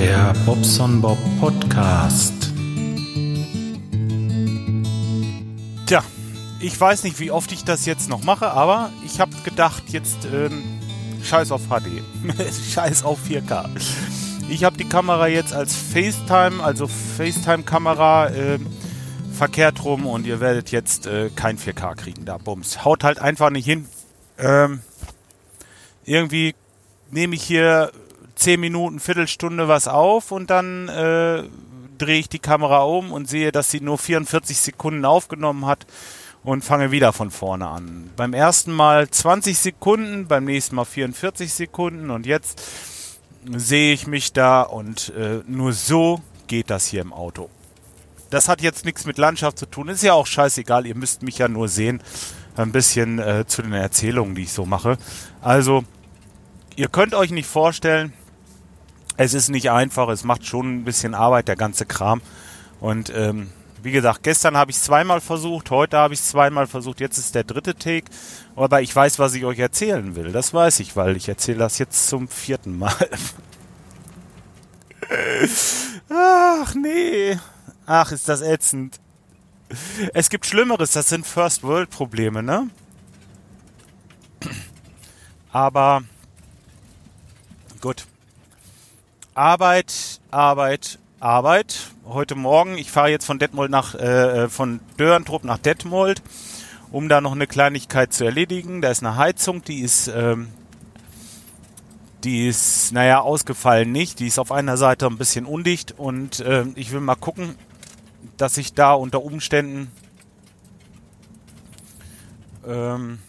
Der 0.00 0.32
Bobson 0.46 1.00
Bob 1.00 1.18
Podcast. 1.40 2.52
Tja, 5.86 6.04
ich 6.60 6.80
weiß 6.80 7.02
nicht, 7.02 7.18
wie 7.18 7.32
oft 7.32 7.50
ich 7.50 7.64
das 7.64 7.84
jetzt 7.84 8.08
noch 8.08 8.22
mache, 8.22 8.52
aber 8.52 8.92
ich 9.04 9.18
habe 9.18 9.32
gedacht, 9.44 9.82
jetzt 9.88 10.18
ähm, 10.32 10.62
scheiß 11.24 11.50
auf 11.50 11.62
HD. 11.62 12.00
scheiß 12.72 13.02
auf 13.02 13.18
4K. 13.28 13.68
Ich 14.48 14.62
habe 14.62 14.76
die 14.76 14.88
Kamera 14.88 15.26
jetzt 15.26 15.52
als 15.52 15.74
FaceTime, 15.74 16.62
also 16.62 16.86
FaceTime-Kamera 16.86 18.28
äh, 18.28 18.58
verkehrt 19.32 19.82
rum 19.82 20.06
und 20.06 20.26
ihr 20.26 20.38
werdet 20.38 20.70
jetzt 20.70 21.08
äh, 21.08 21.28
kein 21.34 21.58
4K 21.58 21.96
kriegen. 21.96 22.24
Da 22.24 22.38
bums. 22.38 22.84
Haut 22.84 23.02
halt 23.02 23.18
einfach 23.18 23.50
nicht 23.50 23.64
hin. 23.64 23.88
Ähm, 24.38 24.80
irgendwie 26.04 26.54
nehme 27.10 27.34
ich 27.34 27.42
hier 27.42 27.90
10 28.38 28.60
Minuten, 28.60 29.00
Viertelstunde 29.00 29.66
was 29.66 29.88
auf 29.88 30.30
und 30.30 30.48
dann 30.50 30.88
äh, 30.88 31.42
drehe 31.98 32.20
ich 32.20 32.28
die 32.28 32.38
Kamera 32.38 32.82
um 32.82 33.10
und 33.12 33.28
sehe, 33.28 33.50
dass 33.50 33.70
sie 33.70 33.80
nur 33.80 33.98
44 33.98 34.56
Sekunden 34.56 35.04
aufgenommen 35.04 35.66
hat 35.66 35.86
und 36.44 36.64
fange 36.64 36.92
wieder 36.92 37.12
von 37.12 37.32
vorne 37.32 37.66
an. 37.66 38.10
Beim 38.16 38.32
ersten 38.32 38.72
Mal 38.72 39.10
20 39.10 39.58
Sekunden, 39.58 40.28
beim 40.28 40.44
nächsten 40.44 40.76
Mal 40.76 40.84
44 40.84 41.52
Sekunden 41.52 42.10
und 42.10 42.26
jetzt 42.26 42.62
sehe 43.44 43.92
ich 43.92 44.06
mich 44.06 44.32
da 44.32 44.62
und 44.62 45.12
äh, 45.16 45.40
nur 45.46 45.72
so 45.72 46.20
geht 46.46 46.70
das 46.70 46.86
hier 46.86 47.02
im 47.02 47.12
Auto. 47.12 47.50
Das 48.30 48.48
hat 48.48 48.60
jetzt 48.62 48.84
nichts 48.84 49.04
mit 49.04 49.18
Landschaft 49.18 49.58
zu 49.58 49.66
tun, 49.66 49.88
ist 49.88 50.02
ja 50.02 50.12
auch 50.12 50.26
scheißegal, 50.26 50.86
ihr 50.86 50.94
müsst 50.96 51.22
mich 51.22 51.38
ja 51.38 51.48
nur 51.48 51.66
sehen, 51.66 52.02
ein 52.56 52.72
bisschen 52.72 53.18
äh, 53.18 53.46
zu 53.46 53.62
den 53.62 53.72
Erzählungen, 53.72 54.34
die 54.34 54.42
ich 54.42 54.52
so 54.52 54.64
mache. 54.64 54.96
Also, 55.40 55.84
ihr 56.76 56.88
könnt 56.88 57.14
euch 57.14 57.30
nicht 57.30 57.48
vorstellen, 57.48 58.12
es 59.18 59.34
ist 59.34 59.50
nicht 59.50 59.70
einfach, 59.70 60.08
es 60.08 60.24
macht 60.24 60.46
schon 60.46 60.78
ein 60.78 60.84
bisschen 60.84 61.14
Arbeit, 61.14 61.48
der 61.48 61.56
ganze 61.56 61.84
Kram. 61.84 62.22
Und 62.80 63.12
ähm, 63.14 63.50
wie 63.82 63.90
gesagt, 63.90 64.22
gestern 64.22 64.56
habe 64.56 64.70
ich 64.70 64.76
es 64.76 64.84
zweimal 64.84 65.20
versucht, 65.20 65.70
heute 65.70 65.98
habe 65.98 66.14
ich 66.14 66.20
es 66.20 66.28
zweimal 66.28 66.68
versucht, 66.68 67.00
jetzt 67.00 67.18
ist 67.18 67.34
der 67.34 67.42
dritte 67.42 67.74
Take. 67.74 68.06
Aber 68.54 68.80
ich 68.80 68.94
weiß, 68.94 69.18
was 69.18 69.34
ich 69.34 69.44
euch 69.44 69.58
erzählen 69.58 70.14
will. 70.14 70.30
Das 70.30 70.54
weiß 70.54 70.78
ich, 70.80 70.94
weil 70.94 71.16
ich 71.16 71.28
erzähle 71.28 71.58
das 71.58 71.78
jetzt 71.78 72.06
zum 72.08 72.28
vierten 72.28 72.78
Mal. 72.78 72.94
Ach 76.08 76.74
nee. 76.76 77.36
Ach, 77.86 78.12
ist 78.12 78.28
das 78.28 78.40
ätzend. 78.40 79.00
Es 80.14 80.30
gibt 80.30 80.46
Schlimmeres, 80.46 80.92
das 80.92 81.08
sind 81.08 81.26
First 81.26 81.64
World 81.64 81.90
Probleme, 81.90 82.42
ne? 82.42 82.70
Aber 85.50 86.02
gut. 87.80 88.06
Arbeit, 89.38 90.20
Arbeit, 90.32 90.98
Arbeit. 91.20 91.92
Heute 92.04 92.34
Morgen, 92.34 92.76
ich 92.76 92.90
fahre 92.90 93.10
jetzt 93.10 93.24
von 93.24 93.38
Detmold 93.38 93.70
nach, 93.70 93.94
äh, 93.94 94.46
äh, 94.46 94.48
von 94.48 94.80
Dörrentrupp 94.96 95.44
nach 95.44 95.58
Detmold, 95.58 96.22
um 96.90 97.08
da 97.08 97.20
noch 97.20 97.30
eine 97.30 97.46
Kleinigkeit 97.46 98.12
zu 98.12 98.24
erledigen. 98.24 98.82
Da 98.82 98.90
ist 98.90 99.00
eine 99.00 99.14
Heizung, 99.14 99.62
die 99.62 99.78
ist, 99.78 100.08
ähm, 100.08 100.48
die 102.24 102.48
ist, 102.48 102.90
naja, 102.90 103.20
ausgefallen 103.20 103.92
nicht. 103.92 104.18
Die 104.18 104.26
ist 104.26 104.40
auf 104.40 104.50
einer 104.50 104.76
Seite 104.76 105.06
ein 105.06 105.18
bisschen 105.18 105.46
undicht 105.46 105.94
und 105.96 106.40
äh, 106.40 106.64
ich 106.74 106.90
will 106.90 107.00
mal 107.00 107.14
gucken, 107.14 107.54
dass 108.38 108.58
ich 108.58 108.74
da 108.74 108.92
unter 108.92 109.22
Umständen 109.22 109.92
ähm, 112.66 113.20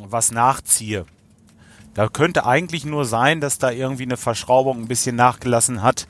was 0.00 0.32
nachziehe. 0.32 1.04
Da 1.94 2.08
könnte 2.08 2.46
eigentlich 2.46 2.84
nur 2.84 3.04
sein, 3.04 3.40
dass 3.40 3.58
da 3.58 3.70
irgendwie 3.70 4.04
eine 4.04 4.16
Verschraubung 4.16 4.80
ein 4.80 4.88
bisschen 4.88 5.16
nachgelassen 5.16 5.82
hat, 5.82 6.06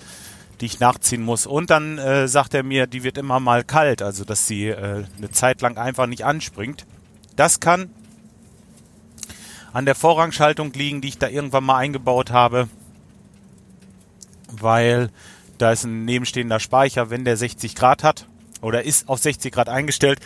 die 0.60 0.66
ich 0.66 0.78
nachziehen 0.78 1.22
muss. 1.22 1.46
Und 1.46 1.70
dann 1.70 1.98
äh, 1.98 2.28
sagt 2.28 2.54
er 2.54 2.62
mir, 2.62 2.86
die 2.86 3.02
wird 3.02 3.18
immer 3.18 3.40
mal 3.40 3.64
kalt, 3.64 4.00
also 4.00 4.24
dass 4.24 4.46
sie 4.46 4.68
äh, 4.68 5.04
eine 5.16 5.30
Zeit 5.32 5.60
lang 5.60 5.76
einfach 5.76 6.06
nicht 6.06 6.24
anspringt. 6.24 6.86
Das 7.34 7.58
kann 7.58 7.90
an 9.72 9.86
der 9.86 9.94
Vorrangschaltung 9.94 10.72
liegen, 10.72 11.00
die 11.00 11.08
ich 11.08 11.18
da 11.18 11.28
irgendwann 11.28 11.64
mal 11.64 11.78
eingebaut 11.78 12.30
habe, 12.30 12.68
weil 14.48 15.10
da 15.58 15.72
ist 15.72 15.84
ein 15.84 16.04
nebenstehender 16.04 16.60
Speicher, 16.60 17.10
wenn 17.10 17.24
der 17.24 17.36
60 17.36 17.74
Grad 17.74 18.04
hat 18.04 18.28
oder 18.60 18.84
ist 18.84 19.08
auf 19.08 19.18
60 19.18 19.52
Grad 19.52 19.68
eingestellt, 19.68 20.20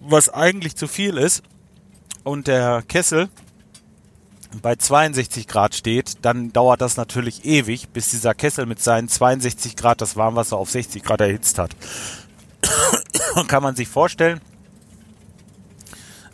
was 0.00 0.28
eigentlich 0.28 0.76
zu 0.76 0.86
viel 0.86 1.16
ist. 1.16 1.42
Und 2.22 2.46
der 2.46 2.82
Kessel 2.86 3.28
bei 4.60 4.76
62 4.76 5.48
Grad 5.48 5.74
steht, 5.74 6.24
dann 6.24 6.52
dauert 6.52 6.80
das 6.80 6.96
natürlich 6.96 7.44
ewig, 7.44 7.88
bis 7.88 8.10
dieser 8.10 8.34
Kessel 8.34 8.66
mit 8.66 8.82
seinen 8.82 9.08
62 9.08 9.76
Grad 9.76 10.00
das 10.00 10.16
Warmwasser 10.16 10.56
auf 10.56 10.70
60 10.70 11.02
Grad 11.02 11.20
erhitzt 11.20 11.58
hat. 11.58 11.74
Kann 13.48 13.62
man 13.62 13.76
sich 13.76 13.88
vorstellen, 13.88 14.40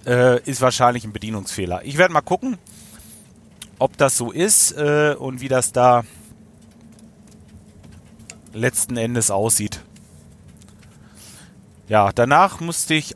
äh, 0.07 0.43
ist 0.43 0.61
wahrscheinlich 0.61 1.05
ein 1.05 1.13
Bedienungsfehler. 1.13 1.85
Ich 1.85 1.99
werde 1.99 2.13
mal 2.13 2.23
gucken, 2.23 2.59
ob 3.79 3.97
das 3.97 4.17
so 4.17 4.33
ist 4.33 4.73
äh, 4.73 5.15
und 5.17 5.41
wie 5.41 5.49
das 5.49 5.73
da 5.73 6.03
letzten 8.53 8.97
Endes 8.97 9.31
aussieht. 9.31 9.81
Ja, 11.89 12.11
danach 12.13 12.61
musste 12.61 12.95
ich 12.95 13.15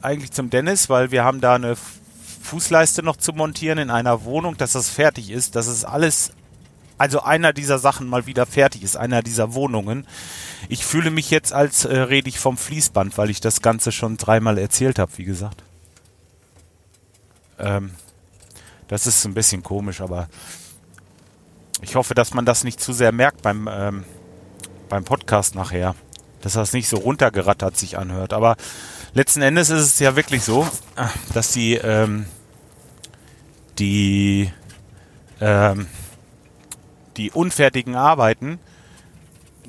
eigentlich 0.00 0.32
zum 0.32 0.50
Dennis, 0.50 0.88
weil 0.88 1.10
wir 1.10 1.24
haben 1.24 1.40
da 1.40 1.56
eine 1.56 1.76
Fußleiste 2.46 3.02
noch 3.02 3.16
zu 3.16 3.32
montieren 3.32 3.78
in 3.78 3.90
einer 3.90 4.24
Wohnung, 4.24 4.56
dass 4.56 4.72
das 4.72 4.88
fertig 4.88 5.30
ist, 5.30 5.56
dass 5.56 5.66
es 5.66 5.84
alles, 5.84 6.32
also 6.96 7.20
einer 7.20 7.52
dieser 7.52 7.78
Sachen 7.78 8.08
mal 8.08 8.26
wieder 8.26 8.46
fertig 8.46 8.82
ist, 8.82 8.96
einer 8.96 9.22
dieser 9.22 9.54
Wohnungen. 9.54 10.06
Ich 10.68 10.86
fühle 10.86 11.10
mich 11.10 11.30
jetzt, 11.30 11.52
als 11.52 11.84
äh, 11.84 11.98
rede 11.98 12.28
ich 12.28 12.38
vom 12.38 12.56
Fließband, 12.56 13.18
weil 13.18 13.30
ich 13.30 13.40
das 13.40 13.60
Ganze 13.60 13.92
schon 13.92 14.16
dreimal 14.16 14.58
erzählt 14.58 14.98
habe, 14.98 15.12
wie 15.16 15.24
gesagt. 15.24 15.62
Ähm, 17.58 17.90
das 18.88 19.06
ist 19.06 19.24
ein 19.24 19.34
bisschen 19.34 19.62
komisch, 19.62 20.00
aber 20.00 20.28
ich 21.82 21.96
hoffe, 21.96 22.14
dass 22.14 22.32
man 22.32 22.46
das 22.46 22.64
nicht 22.64 22.80
zu 22.80 22.92
sehr 22.92 23.12
merkt 23.12 23.42
beim, 23.42 23.68
ähm, 23.70 24.04
beim 24.88 25.04
Podcast 25.04 25.54
nachher. 25.54 25.94
Dass 26.42 26.52
das 26.52 26.72
nicht 26.72 26.88
so 26.88 26.98
runtergerattert 26.98 27.76
sich 27.76 27.98
anhört. 27.98 28.32
Aber 28.32 28.56
letzten 29.14 29.42
Endes 29.42 29.70
ist 29.70 29.82
es 29.82 29.98
ja 29.98 30.16
wirklich 30.16 30.42
so, 30.44 30.66
dass 31.32 31.52
die 31.52 31.74
ähm, 31.74 32.26
die, 33.78 34.50
ähm, 35.40 35.86
die 37.16 37.30
unfertigen 37.30 37.94
Arbeiten 37.94 38.58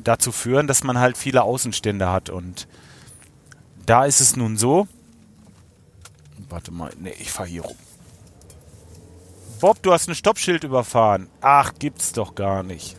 dazu 0.03 0.31
führen, 0.31 0.67
dass 0.67 0.83
man 0.83 0.99
halt 0.99 1.17
viele 1.17 1.43
Außenstände 1.43 2.09
hat. 2.09 2.29
Und 2.29 2.67
da 3.85 4.05
ist 4.05 4.21
es 4.21 4.35
nun 4.35 4.57
so. 4.57 4.87
Warte 6.49 6.71
mal, 6.71 6.91
nee, 6.99 7.13
ich 7.19 7.31
fahre 7.31 7.49
hier 7.49 7.63
rum. 7.63 7.77
Bob, 9.59 9.81
du 9.81 9.91
hast 9.91 10.07
ein 10.07 10.15
Stoppschild 10.15 10.63
überfahren. 10.63 11.27
Ach, 11.41 11.73
gibt's 11.79 12.13
doch 12.13 12.35
gar 12.35 12.63
nicht. 12.63 12.95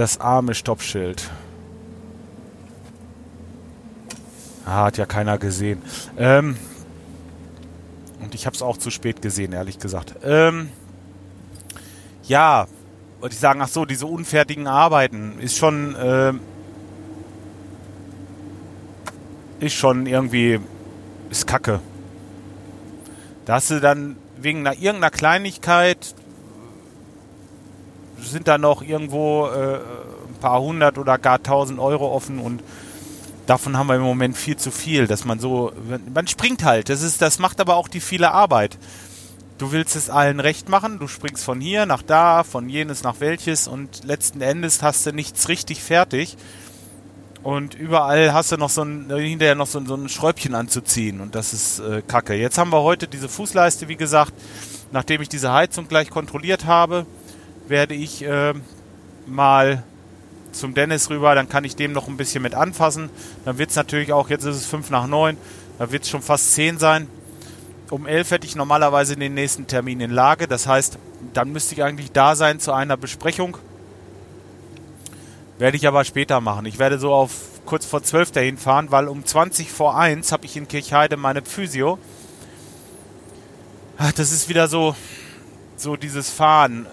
Das 0.00 0.18
arme 0.18 0.54
Stoppschild. 0.54 1.30
Ah, 4.64 4.84
hat 4.84 4.96
ja 4.96 5.04
keiner 5.04 5.36
gesehen. 5.36 5.82
Ähm, 6.16 6.56
und 8.22 8.34
ich 8.34 8.46
habe 8.46 8.56
es 8.56 8.62
auch 8.62 8.78
zu 8.78 8.90
spät 8.90 9.20
gesehen, 9.20 9.52
ehrlich 9.52 9.78
gesagt. 9.78 10.14
Ähm, 10.24 10.70
ja, 12.22 12.66
wollte 13.20 13.34
ich 13.34 13.40
sagen, 13.40 13.60
ach 13.60 13.68
so, 13.68 13.84
diese 13.84 14.06
unfertigen 14.06 14.68
Arbeiten 14.68 15.38
ist 15.38 15.58
schon, 15.58 15.94
äh, 15.94 16.32
ist 19.58 19.74
schon 19.74 20.06
irgendwie, 20.06 20.60
ist 21.28 21.46
kacke. 21.46 21.80
Da 23.44 23.56
hast 23.56 23.70
du 23.70 23.82
dann 23.82 24.16
wegen 24.38 24.60
einer, 24.60 24.78
irgendeiner 24.78 25.10
Kleinigkeit 25.10 26.14
sind 28.30 28.48
da 28.48 28.58
noch 28.58 28.82
irgendwo 28.82 29.46
äh, 29.46 29.76
ein 29.76 30.40
paar 30.40 30.60
hundert 30.60 30.98
oder 30.98 31.18
gar 31.18 31.42
tausend 31.42 31.78
Euro 31.78 32.12
offen 32.14 32.38
und 32.38 32.62
davon 33.46 33.76
haben 33.76 33.88
wir 33.88 33.96
im 33.96 34.02
Moment 34.02 34.36
viel 34.36 34.56
zu 34.56 34.70
viel, 34.70 35.06
dass 35.06 35.24
man 35.24 35.40
so, 35.40 35.72
man 36.14 36.26
springt 36.28 36.64
halt. 36.64 36.88
Das 36.88 37.02
ist, 37.02 37.20
das 37.20 37.38
macht 37.38 37.60
aber 37.60 37.76
auch 37.76 37.88
die 37.88 38.00
viele 38.00 38.30
Arbeit. 38.30 38.78
Du 39.58 39.72
willst 39.72 39.96
es 39.96 40.08
allen 40.08 40.40
recht 40.40 40.68
machen, 40.68 40.98
du 40.98 41.08
springst 41.08 41.44
von 41.44 41.60
hier 41.60 41.84
nach 41.84 42.02
da, 42.02 42.44
von 42.44 42.68
jenes 42.68 43.02
nach 43.02 43.16
welches 43.18 43.68
und 43.68 44.04
letzten 44.04 44.40
Endes 44.40 44.82
hast 44.82 45.04
du 45.04 45.12
nichts 45.12 45.48
richtig 45.48 45.82
fertig. 45.82 46.36
Und 47.42 47.74
überall 47.74 48.32
hast 48.32 48.52
du 48.52 48.56
noch 48.56 48.70
so 48.70 48.82
ein, 48.82 49.10
hinterher 49.10 49.54
noch 49.54 49.66
so, 49.66 49.84
so 49.84 49.94
ein 49.94 50.08
Schräubchen 50.08 50.54
anzuziehen 50.54 51.20
und 51.20 51.34
das 51.34 51.52
ist 51.52 51.80
äh, 51.80 52.02
kacke. 52.06 52.34
Jetzt 52.34 52.58
haben 52.58 52.70
wir 52.70 52.82
heute 52.82 53.08
diese 53.08 53.28
Fußleiste, 53.28 53.88
wie 53.88 53.96
gesagt. 53.96 54.32
Nachdem 54.92 55.22
ich 55.22 55.28
diese 55.28 55.52
Heizung 55.52 55.88
gleich 55.88 56.10
kontrolliert 56.10 56.64
habe, 56.66 57.06
werde 57.70 57.94
ich 57.94 58.22
äh, 58.22 58.52
mal 59.26 59.82
zum 60.52 60.74
Dennis 60.74 61.08
rüber, 61.08 61.34
dann 61.34 61.48
kann 61.48 61.64
ich 61.64 61.76
dem 61.76 61.92
noch 61.92 62.08
ein 62.08 62.16
bisschen 62.16 62.42
mit 62.42 62.54
anfassen. 62.54 63.08
Dann 63.44 63.58
wird 63.58 63.70
es 63.70 63.76
natürlich 63.76 64.12
auch, 64.12 64.28
jetzt 64.28 64.44
ist 64.44 64.56
es 64.56 64.66
5 64.66 64.90
nach 64.90 65.06
9, 65.06 65.36
da 65.78 65.90
wird 65.92 66.02
es 66.02 66.10
schon 66.10 66.22
fast 66.22 66.52
10 66.54 66.78
sein. 66.78 67.06
Um 67.88 68.06
11 68.06 68.30
hätte 68.32 68.46
ich 68.46 68.54
normalerweise 68.54 69.16
den 69.16 69.34
nächsten 69.34 69.66
Termin 69.66 70.00
in 70.00 70.10
Lage. 70.10 70.46
Das 70.46 70.66
heißt, 70.66 70.98
dann 71.32 71.50
müsste 71.50 71.74
ich 71.74 71.82
eigentlich 71.82 72.12
da 72.12 72.36
sein 72.36 72.60
zu 72.60 72.72
einer 72.72 72.96
Besprechung. 72.96 73.56
Werde 75.58 75.76
ich 75.76 75.86
aber 75.88 76.04
später 76.04 76.40
machen. 76.40 76.66
Ich 76.66 76.78
werde 76.78 76.98
so 76.98 77.12
auf 77.12 77.32
kurz 77.66 77.84
vor 77.84 78.02
12 78.02 78.30
dahin 78.30 78.58
fahren, 78.58 78.90
weil 78.90 79.08
um 79.08 79.24
20 79.24 79.70
vor 79.70 79.96
1 79.96 80.32
habe 80.32 80.46
ich 80.46 80.56
in 80.56 80.68
Kirchheide 80.68 81.16
meine 81.16 81.42
Physio. 81.42 81.98
Ach, 83.98 84.12
das 84.12 84.32
ist 84.32 84.48
wieder 84.48 84.68
so, 84.68 84.94
so 85.76 85.96
dieses 85.96 86.30
Fahren. 86.30 86.86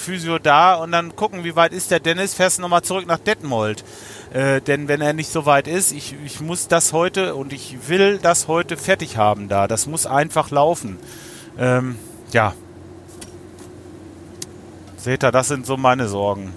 Physio 0.00 0.38
da 0.38 0.74
und 0.74 0.92
dann 0.92 1.14
gucken, 1.14 1.44
wie 1.44 1.54
weit 1.54 1.72
ist 1.72 1.90
der 1.90 2.00
Dennis, 2.00 2.34
fährst 2.34 2.58
du 2.58 2.62
nochmal 2.62 2.82
zurück 2.82 3.06
nach 3.06 3.18
Detmold. 3.18 3.84
Äh, 4.32 4.60
denn 4.60 4.88
wenn 4.88 5.00
er 5.00 5.12
nicht 5.12 5.30
so 5.30 5.46
weit 5.46 5.68
ist, 5.68 5.92
ich, 5.92 6.14
ich 6.24 6.40
muss 6.40 6.68
das 6.68 6.92
heute 6.92 7.34
und 7.34 7.52
ich 7.52 7.88
will 7.88 8.18
das 8.18 8.48
heute 8.48 8.76
fertig 8.76 9.16
haben 9.16 9.48
da. 9.48 9.68
Das 9.68 9.86
muss 9.86 10.06
einfach 10.06 10.50
laufen. 10.50 10.98
Ähm, 11.58 11.96
ja. 12.32 12.54
Seht 14.96 15.24
ihr, 15.24 15.32
das 15.32 15.48
sind 15.48 15.66
so 15.66 15.76
meine 15.76 16.08
Sorgen. 16.08 16.52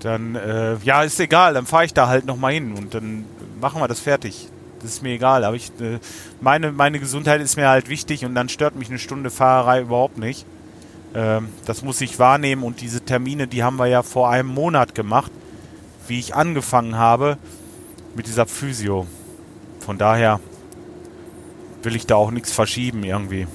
Dann, 0.00 0.34
äh, 0.34 0.76
ja, 0.84 1.02
ist 1.02 1.18
egal, 1.18 1.54
dann 1.54 1.66
fahre 1.66 1.86
ich 1.86 1.94
da 1.94 2.08
halt 2.08 2.26
nochmal 2.26 2.52
hin 2.52 2.74
und 2.74 2.94
dann 2.94 3.24
machen 3.60 3.80
wir 3.80 3.88
das 3.88 4.00
fertig. 4.00 4.48
Das 4.84 4.92
ist 4.96 5.02
mir 5.02 5.14
egal, 5.14 5.44
aber 5.44 5.56
ich, 5.56 5.70
äh, 5.80 5.98
meine, 6.42 6.70
meine 6.70 7.00
Gesundheit 7.00 7.40
ist 7.40 7.56
mir 7.56 7.68
halt 7.68 7.88
wichtig 7.88 8.26
und 8.26 8.34
dann 8.34 8.50
stört 8.50 8.76
mich 8.76 8.90
eine 8.90 8.98
Stunde 8.98 9.30
Fahrerei 9.30 9.80
überhaupt 9.80 10.18
nicht. 10.18 10.44
Ähm, 11.14 11.48
das 11.64 11.82
muss 11.82 12.02
ich 12.02 12.18
wahrnehmen 12.18 12.62
und 12.62 12.82
diese 12.82 13.00
Termine, 13.00 13.46
die 13.46 13.62
haben 13.62 13.76
wir 13.76 13.86
ja 13.86 14.02
vor 14.02 14.28
einem 14.28 14.50
Monat 14.50 14.94
gemacht, 14.94 15.32
wie 16.06 16.18
ich 16.18 16.34
angefangen 16.34 16.98
habe 16.98 17.38
mit 18.14 18.26
dieser 18.26 18.44
Physio. 18.44 19.06
Von 19.80 19.96
daher 19.96 20.38
will 21.82 21.96
ich 21.96 22.04
da 22.04 22.16
auch 22.16 22.30
nichts 22.30 22.52
verschieben 22.52 23.04
irgendwie. 23.04 23.46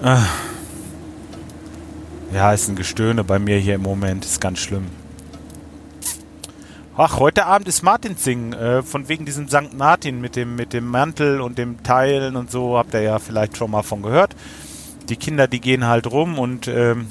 Äh. 0.00 0.18
Ja, 2.32 2.52
ist 2.52 2.68
ein 2.68 2.76
Gestöhne 2.76 3.24
bei 3.24 3.40
mir 3.40 3.58
hier 3.58 3.74
im 3.74 3.82
Moment, 3.82 4.24
ist 4.24 4.40
ganz 4.40 4.60
schlimm. 4.60 4.86
Ach, 6.98 7.18
heute 7.18 7.44
Abend 7.44 7.68
ist 7.68 7.82
Martinsing, 7.82 8.54
äh, 8.54 8.82
von 8.82 9.06
wegen 9.10 9.26
diesem 9.26 9.48
St. 9.48 9.74
Martin 9.76 10.18
mit 10.18 10.34
dem, 10.34 10.56
mit 10.56 10.72
dem 10.72 10.86
Mantel 10.86 11.42
und 11.42 11.58
dem 11.58 11.82
Teilen 11.82 12.36
und 12.36 12.50
so, 12.50 12.78
habt 12.78 12.94
ihr 12.94 13.02
ja 13.02 13.18
vielleicht 13.18 13.58
schon 13.58 13.70
mal 13.70 13.82
von 13.82 14.00
gehört. 14.00 14.34
Die 15.10 15.16
Kinder, 15.16 15.46
die 15.46 15.60
gehen 15.60 15.86
halt 15.86 16.10
rum 16.10 16.38
und 16.38 16.68
ähm, 16.68 17.08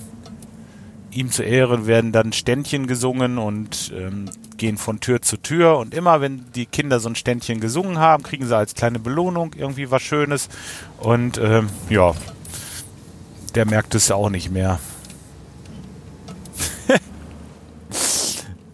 ihm 1.11 1.29
zu 1.29 1.43
Ehren 1.43 1.85
werden 1.85 2.11
dann 2.11 2.33
Ständchen 2.33 2.87
gesungen 2.87 3.37
und 3.37 3.93
ähm, 3.95 4.25
gehen 4.57 4.77
von 4.77 5.01
Tür 5.01 5.21
zu 5.21 5.37
Tür. 5.37 5.77
Und 5.77 5.93
immer, 5.93 6.19
wenn 6.19 6.45
die 6.55 6.65
Kinder 6.65 6.99
so 6.99 7.07
ein 7.07 7.15
Ständchen 7.15 7.59
gesungen 7.59 7.99
haben, 7.99 8.23
kriegen 8.23 8.47
sie 8.47 8.57
als 8.57 8.73
kleine 8.73 8.97
Belohnung 8.97 9.51
irgendwie 9.55 9.91
was 9.91 10.01
Schönes. 10.01 10.49
Und 10.97 11.37
ähm, 11.37 11.69
ja, 11.91 12.15
der 13.53 13.67
merkt 13.67 13.93
es 13.93 14.09
auch 14.09 14.31
nicht 14.31 14.49
mehr. 14.49 14.79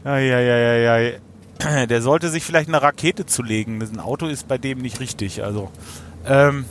Eieieiei. 0.04 1.20
Der 1.88 2.02
sollte 2.02 2.30
sich 2.30 2.44
vielleicht 2.44 2.70
eine 2.70 2.82
Rakete 2.82 3.26
zulegen. 3.26 3.82
Ein 3.82 4.00
Auto 4.00 4.28
ist 4.28 4.48
bei 4.48 4.58
dem 4.58 4.80
nicht 4.80 5.00
richtig. 5.00 5.44
Also, 5.44 5.70
ähm, 6.26 6.66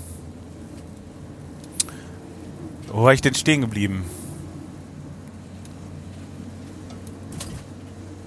wo 2.89 3.05
war 3.05 3.13
ich 3.13 3.21
denn 3.21 3.35
stehen 3.35 3.61
geblieben? 3.61 4.05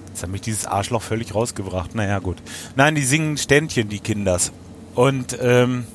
Jetzt 0.08 0.22
hat 0.22 0.30
mich 0.30 0.40
dieses 0.40 0.66
Arschloch 0.66 1.02
völlig 1.02 1.34
rausgebracht. 1.34 1.94
Naja, 1.94 2.18
gut. 2.20 2.38
Nein, 2.76 2.94
die 2.94 3.04
singen 3.04 3.36
Ständchen, 3.36 3.88
die 3.88 4.00
Kinders. 4.00 4.52
Und 4.94 5.36
ähm, 5.40 5.86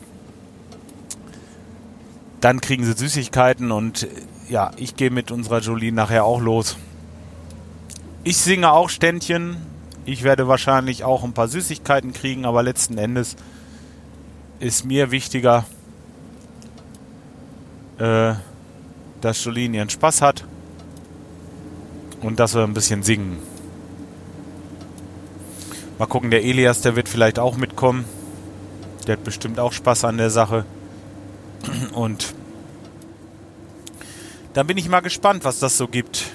dann 2.41 2.61
kriegen 2.61 2.83
sie 2.83 2.93
Süßigkeiten 2.93 3.71
und 3.71 4.07
ja, 4.49 4.71
ich 4.77 4.95
gehe 4.95 5.09
mit 5.09 5.31
unserer 5.31 5.59
Jolie 5.59 5.91
nachher 5.91 6.25
auch 6.25 6.41
los. 6.41 6.77
Ich 8.29 8.37
singe 8.37 8.71
auch 8.71 8.89
Ständchen. 8.89 9.57
Ich 10.05 10.21
werde 10.21 10.47
wahrscheinlich 10.47 11.03
auch 11.03 11.23
ein 11.23 11.33
paar 11.33 11.47
Süßigkeiten 11.47 12.13
kriegen, 12.13 12.45
aber 12.45 12.61
letzten 12.61 12.99
Endes 12.99 13.35
ist 14.59 14.85
mir 14.85 15.09
wichtiger, 15.09 15.65
äh, 17.97 18.35
dass 19.19 19.43
Jolene 19.43 19.77
ihren 19.77 19.89
Spaß 19.89 20.21
hat 20.21 20.45
und 22.21 22.39
dass 22.39 22.53
wir 22.53 22.61
ein 22.61 22.75
bisschen 22.75 23.01
singen. 23.01 23.39
Mal 25.97 26.05
gucken, 26.05 26.29
der 26.29 26.43
Elias, 26.43 26.81
der 26.81 26.95
wird 26.95 27.09
vielleicht 27.09 27.39
auch 27.39 27.57
mitkommen. 27.57 28.05
Der 29.07 29.17
hat 29.17 29.23
bestimmt 29.23 29.59
auch 29.59 29.73
Spaß 29.73 30.05
an 30.05 30.19
der 30.19 30.29
Sache. 30.29 30.65
Und 31.93 32.35
dann 34.53 34.67
bin 34.67 34.77
ich 34.77 34.87
mal 34.87 34.99
gespannt, 34.99 35.45
was 35.45 35.57
das 35.57 35.79
so 35.79 35.87
gibt. 35.87 36.28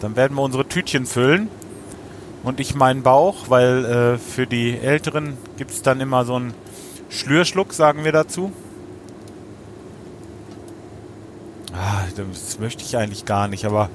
Dann 0.00 0.16
werden 0.16 0.36
wir 0.36 0.42
unsere 0.42 0.66
Tütchen 0.66 1.06
füllen 1.06 1.48
und 2.42 2.60
ich 2.60 2.74
meinen 2.74 3.02
Bauch, 3.02 3.48
weil 3.48 3.84
äh, 3.84 4.18
für 4.18 4.46
die 4.46 4.78
Älteren 4.78 5.36
gibt 5.56 5.72
es 5.72 5.82
dann 5.82 6.00
immer 6.00 6.24
so 6.24 6.36
einen 6.36 6.54
Schlürschluck, 7.10 7.72
sagen 7.72 8.04
wir 8.04 8.12
dazu. 8.12 8.52
Ah, 11.72 12.02
das 12.16 12.58
möchte 12.58 12.82
ich 12.82 12.96
eigentlich 12.96 13.24
gar 13.24 13.48
nicht, 13.48 13.64
aber 13.64 13.88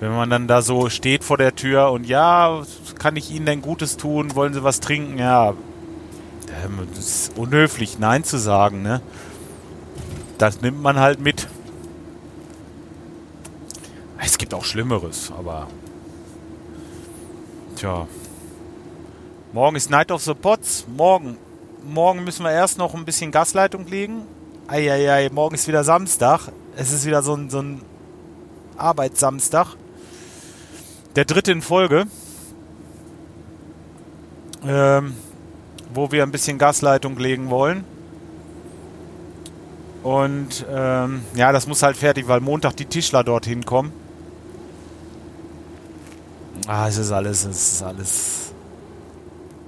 wenn 0.00 0.14
man 0.14 0.28
dann 0.28 0.46
da 0.46 0.62
so 0.62 0.90
steht 0.90 1.24
vor 1.24 1.38
der 1.38 1.54
Tür 1.54 1.90
und 1.90 2.06
ja, 2.06 2.62
kann 2.98 3.16
ich 3.16 3.30
Ihnen 3.30 3.46
denn 3.46 3.62
Gutes 3.62 3.96
tun? 3.96 4.34
Wollen 4.34 4.52
Sie 4.52 4.62
was 4.62 4.80
trinken? 4.80 5.18
Ja, 5.18 5.54
ähm, 6.64 6.86
das 6.94 7.06
ist 7.06 7.38
unhöflich, 7.38 7.98
Nein 7.98 8.24
zu 8.24 8.38
sagen, 8.38 8.82
ne? 8.82 9.00
Das 10.38 10.60
nimmt 10.60 10.82
man 10.82 10.98
halt 10.98 11.20
mit. 11.20 11.48
Es 14.26 14.38
gibt 14.38 14.52
auch 14.54 14.64
Schlimmeres, 14.64 15.30
aber. 15.38 15.68
Tja. 17.76 18.08
Morgen 19.52 19.76
ist 19.76 19.88
Night 19.88 20.10
of 20.10 20.20
the 20.20 20.34
Pots. 20.34 20.84
Morgen. 20.88 21.36
Morgen 21.84 22.24
müssen 22.24 22.42
wir 22.42 22.50
erst 22.50 22.76
noch 22.76 22.92
ein 22.96 23.04
bisschen 23.04 23.30
Gasleitung 23.30 23.86
legen. 23.86 24.22
Eieiei, 24.66 25.30
morgen 25.32 25.54
ist 25.54 25.68
wieder 25.68 25.84
Samstag. 25.84 26.50
Es 26.74 26.92
ist 26.92 27.06
wieder 27.06 27.22
so 27.22 27.34
ein, 27.34 27.50
so 27.50 27.60
ein 27.62 27.82
Arbeitssamstag. 28.76 29.76
Der 31.14 31.24
dritte 31.24 31.52
in 31.52 31.62
Folge. 31.62 32.08
Ähm, 34.66 35.14
wo 35.94 36.10
wir 36.10 36.24
ein 36.24 36.32
bisschen 36.32 36.58
Gasleitung 36.58 37.16
legen 37.16 37.48
wollen. 37.48 37.84
Und 40.02 40.66
ähm, 40.68 41.22
ja, 41.36 41.52
das 41.52 41.68
muss 41.68 41.84
halt 41.84 41.96
fertig, 41.96 42.26
weil 42.26 42.40
Montag 42.40 42.76
die 42.76 42.86
Tischler 42.86 43.22
dorthin 43.22 43.64
kommen. 43.64 43.92
Ah, 46.66 46.88
es 46.88 46.98
ist 46.98 47.12
alles, 47.12 47.44
es 47.44 47.74
ist 47.74 47.82
alles, 47.82 48.52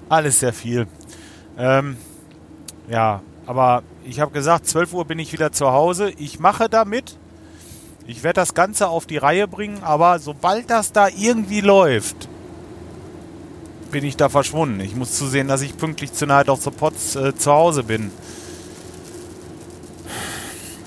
alles 0.08 0.40
sehr 0.40 0.52
viel. 0.52 0.88
Ähm, 1.56 1.96
ja, 2.88 3.22
aber 3.46 3.84
ich 4.04 4.18
habe 4.18 4.32
gesagt, 4.32 4.66
12 4.66 4.92
Uhr 4.94 5.04
bin 5.04 5.20
ich 5.20 5.32
wieder 5.32 5.52
zu 5.52 5.70
Hause. 5.70 6.10
Ich 6.18 6.40
mache 6.40 6.68
damit. 6.68 7.16
Ich 8.08 8.24
werde 8.24 8.40
das 8.40 8.54
Ganze 8.54 8.88
auf 8.88 9.06
die 9.06 9.18
Reihe 9.18 9.46
bringen, 9.46 9.82
aber 9.82 10.18
sobald 10.18 10.70
das 10.70 10.90
da 10.92 11.08
irgendwie 11.08 11.60
läuft, 11.60 12.28
bin 13.92 14.02
ich 14.02 14.16
da 14.16 14.28
verschwunden. 14.28 14.80
Ich 14.80 14.96
muss 14.96 15.16
zusehen, 15.16 15.46
dass 15.46 15.62
ich 15.62 15.76
pünktlich 15.76 16.12
zu 16.12 16.26
Night 16.26 16.48
of 16.48 16.62
the 16.62 16.70
Pots 16.70 17.14
äh, 17.14 17.36
zu 17.36 17.52
Hause 17.52 17.84
bin. 17.84 18.10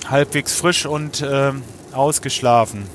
Halbwegs 0.09 0.55
frisch 0.55 0.85
und 0.85 1.21
äh, 1.21 1.53
ausgeschlafen. 1.93 2.85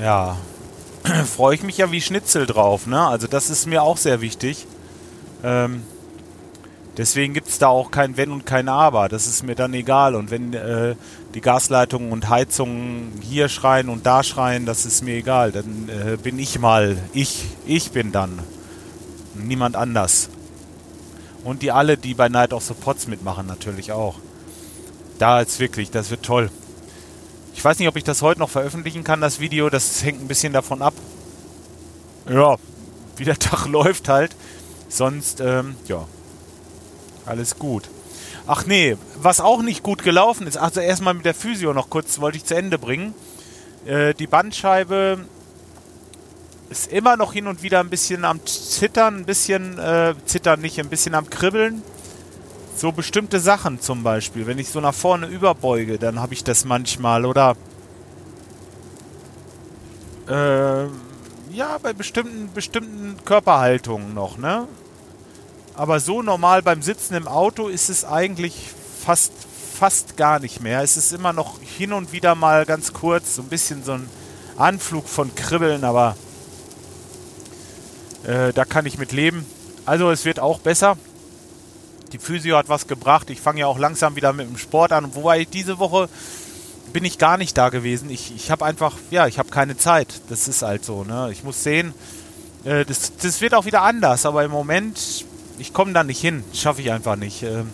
Ja, 0.00 0.38
freue 1.26 1.54
ich 1.54 1.62
mich 1.62 1.76
ja 1.76 1.92
wie 1.92 2.00
Schnitzel 2.00 2.46
drauf. 2.46 2.86
Ne? 2.86 3.00
Also 3.00 3.26
das 3.26 3.50
ist 3.50 3.66
mir 3.66 3.82
auch 3.82 3.98
sehr 3.98 4.20
wichtig. 4.20 4.66
Ähm, 5.44 5.82
deswegen 6.96 7.34
gibt 7.34 7.48
es 7.48 7.58
da 7.58 7.68
auch 7.68 7.90
kein 7.90 8.16
Wenn 8.16 8.32
und 8.32 8.46
kein 8.46 8.68
Aber. 8.68 9.08
Das 9.08 9.26
ist 9.26 9.42
mir 9.42 9.54
dann 9.54 9.74
egal. 9.74 10.14
Und 10.14 10.30
wenn 10.30 10.54
äh, 10.54 10.94
die 11.34 11.42
Gasleitungen 11.42 12.12
und 12.12 12.30
Heizungen 12.30 13.12
hier 13.20 13.48
schreien 13.48 13.90
und 13.90 14.06
da 14.06 14.22
schreien, 14.22 14.64
das 14.64 14.86
ist 14.86 15.02
mir 15.02 15.16
egal. 15.16 15.52
Dann 15.52 15.88
äh, 15.88 16.16
bin 16.16 16.38
ich 16.38 16.58
mal. 16.58 16.96
Ich, 17.12 17.44
ich 17.66 17.90
bin 17.90 18.10
dann. 18.10 18.38
Niemand 19.34 19.76
anders. 19.76 20.30
Und 21.44 21.62
die 21.62 21.72
alle, 21.72 21.96
die 21.96 22.14
bei 22.14 22.28
Night 22.28 22.52
of 22.52 22.64
the 22.64 22.74
Pots 22.74 23.06
mitmachen, 23.06 23.46
natürlich 23.46 23.92
auch. 23.92 24.16
Da 25.18 25.40
ist 25.40 25.60
wirklich, 25.60 25.90
das 25.90 26.10
wird 26.10 26.22
toll. 26.22 26.50
Ich 27.54 27.64
weiß 27.64 27.78
nicht, 27.78 27.88
ob 27.88 27.96
ich 27.96 28.04
das 28.04 28.22
heute 28.22 28.40
noch 28.40 28.50
veröffentlichen 28.50 29.04
kann, 29.04 29.20
das 29.20 29.40
Video. 29.40 29.70
Das 29.70 30.02
hängt 30.02 30.22
ein 30.22 30.28
bisschen 30.28 30.52
davon 30.52 30.82
ab. 30.82 30.94
Ja, 32.28 32.56
wie 33.16 33.24
der 33.24 33.38
Tag 33.38 33.66
läuft 33.66 34.08
halt. 34.08 34.34
Sonst, 34.88 35.40
ähm, 35.40 35.76
ja, 35.86 36.06
alles 37.26 37.58
gut. 37.58 37.88
Ach 38.46 38.66
nee, 38.66 38.96
was 39.16 39.40
auch 39.40 39.62
nicht 39.62 39.82
gut 39.82 40.02
gelaufen 40.02 40.46
ist, 40.46 40.56
also 40.56 40.80
erstmal 40.80 41.14
mit 41.14 41.24
der 41.24 41.34
Physio 41.34 41.72
noch 41.72 41.90
kurz, 41.90 42.20
wollte 42.20 42.38
ich 42.38 42.44
zu 42.44 42.56
Ende 42.56 42.78
bringen. 42.78 43.14
Äh, 43.84 44.14
die 44.14 44.26
Bandscheibe 44.26 45.24
ist 46.70 46.90
immer 46.90 47.16
noch 47.16 47.32
hin 47.32 47.46
und 47.46 47.62
wieder 47.62 47.80
ein 47.80 47.90
bisschen 47.90 48.24
am 48.24 48.44
Zittern, 48.46 49.18
ein 49.18 49.24
bisschen 49.24 49.78
äh, 49.78 50.14
Zittern 50.24 50.60
nicht, 50.60 50.80
ein 50.80 50.88
bisschen 50.88 51.14
am 51.14 51.30
Kribbeln. 51.30 51.82
So 52.80 52.92
bestimmte 52.92 53.40
Sachen 53.40 53.78
zum 53.78 54.02
Beispiel. 54.02 54.46
Wenn 54.46 54.58
ich 54.58 54.70
so 54.70 54.80
nach 54.80 54.94
vorne 54.94 55.26
überbeuge, 55.26 55.98
dann 55.98 56.18
habe 56.18 56.32
ich 56.32 56.44
das 56.44 56.64
manchmal. 56.64 57.26
Oder 57.26 57.54
äh, 60.26 60.84
ja, 61.52 61.76
bei 61.82 61.92
bestimmten, 61.92 62.50
bestimmten 62.54 63.22
Körperhaltungen 63.26 64.14
noch, 64.14 64.38
ne? 64.38 64.66
Aber 65.74 66.00
so 66.00 66.22
normal 66.22 66.62
beim 66.62 66.80
Sitzen 66.80 67.12
im 67.16 67.28
Auto 67.28 67.68
ist 67.68 67.90
es 67.90 68.06
eigentlich 68.06 68.70
fast, 69.04 69.34
fast 69.78 70.16
gar 70.16 70.38
nicht 70.38 70.62
mehr. 70.62 70.82
Es 70.82 70.96
ist 70.96 71.12
immer 71.12 71.34
noch 71.34 71.60
hin 71.60 71.92
und 71.92 72.14
wieder 72.14 72.34
mal 72.34 72.64
ganz 72.64 72.94
kurz, 72.94 73.34
so 73.34 73.42
ein 73.42 73.48
bisschen 73.48 73.84
so 73.84 73.92
ein 73.92 74.08
Anflug 74.56 75.06
von 75.06 75.34
Kribbeln, 75.34 75.84
aber 75.84 76.16
äh, 78.24 78.54
da 78.54 78.64
kann 78.64 78.86
ich 78.86 78.96
mit 78.96 79.12
leben. 79.12 79.44
Also 79.84 80.10
es 80.10 80.24
wird 80.24 80.40
auch 80.40 80.60
besser. 80.60 80.96
Die 82.12 82.18
Physio 82.18 82.56
hat 82.56 82.68
was 82.68 82.86
gebracht. 82.86 83.30
Ich 83.30 83.40
fange 83.40 83.60
ja 83.60 83.66
auch 83.66 83.78
langsam 83.78 84.16
wieder 84.16 84.32
mit 84.32 84.48
dem 84.48 84.58
Sport 84.58 84.92
an. 84.92 85.14
Wobei 85.14 85.44
diese 85.44 85.78
Woche 85.78 86.08
bin 86.92 87.04
ich 87.04 87.18
gar 87.18 87.36
nicht 87.36 87.56
da 87.56 87.68
gewesen. 87.68 88.10
Ich, 88.10 88.34
ich 88.34 88.50
habe 88.50 88.64
einfach, 88.64 88.96
ja, 89.10 89.26
ich 89.26 89.38
habe 89.38 89.50
keine 89.50 89.76
Zeit. 89.76 90.20
Das 90.28 90.48
ist 90.48 90.62
halt 90.62 90.84
so. 90.84 91.04
Ne? 91.04 91.30
Ich 91.32 91.44
muss 91.44 91.62
sehen, 91.62 91.94
äh, 92.64 92.84
das, 92.84 93.12
das 93.16 93.40
wird 93.40 93.54
auch 93.54 93.64
wieder 93.64 93.82
anders. 93.82 94.26
Aber 94.26 94.44
im 94.44 94.50
Moment, 94.50 95.24
ich 95.58 95.72
komme 95.72 95.92
da 95.92 96.04
nicht 96.04 96.20
hin. 96.20 96.44
Schaffe 96.52 96.82
ich 96.82 96.90
einfach 96.90 97.16
nicht. 97.16 97.42
Äh, 97.42 97.64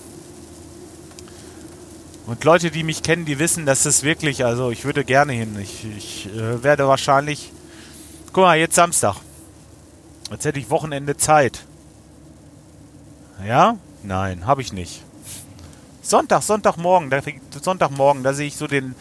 und 2.27 2.43
Leute, 2.43 2.73
die 2.73 2.83
mich 2.83 3.03
kennen, 3.03 3.25
die 3.25 3.39
wissen, 3.39 3.67
dass 3.67 3.87
es 3.87 4.03
wirklich, 4.03 4.45
also 4.45 4.71
ich 4.71 4.85
würde 4.85 5.05
gerne 5.05 5.33
hin. 5.33 5.57
Ich, 5.63 5.87
ich 5.97 6.27
äh, 6.35 6.63
werde 6.63 6.89
wahrscheinlich, 6.89 7.53
guck 8.33 8.43
mal, 8.45 8.59
jetzt 8.59 8.75
Samstag. 8.75 9.17
Jetzt 10.31 10.45
hätte 10.45 10.59
ich 10.59 10.71
Wochenende 10.71 11.17
Zeit. 11.17 11.65
Ja? 13.47 13.77
Nein, 14.07 14.47
habe 14.47 14.63
ich 14.63 14.73
nicht. 14.73 15.03
Sonntag, 16.01 16.43
Sonntagmorgen, 16.43 17.11
da, 17.11 17.21
Sonntagmorgen, 17.61 18.23
da 18.23 18.33
sehe 18.33 18.47
ich 18.47 18.57
so 18.57 18.69
den, 18.69 18.95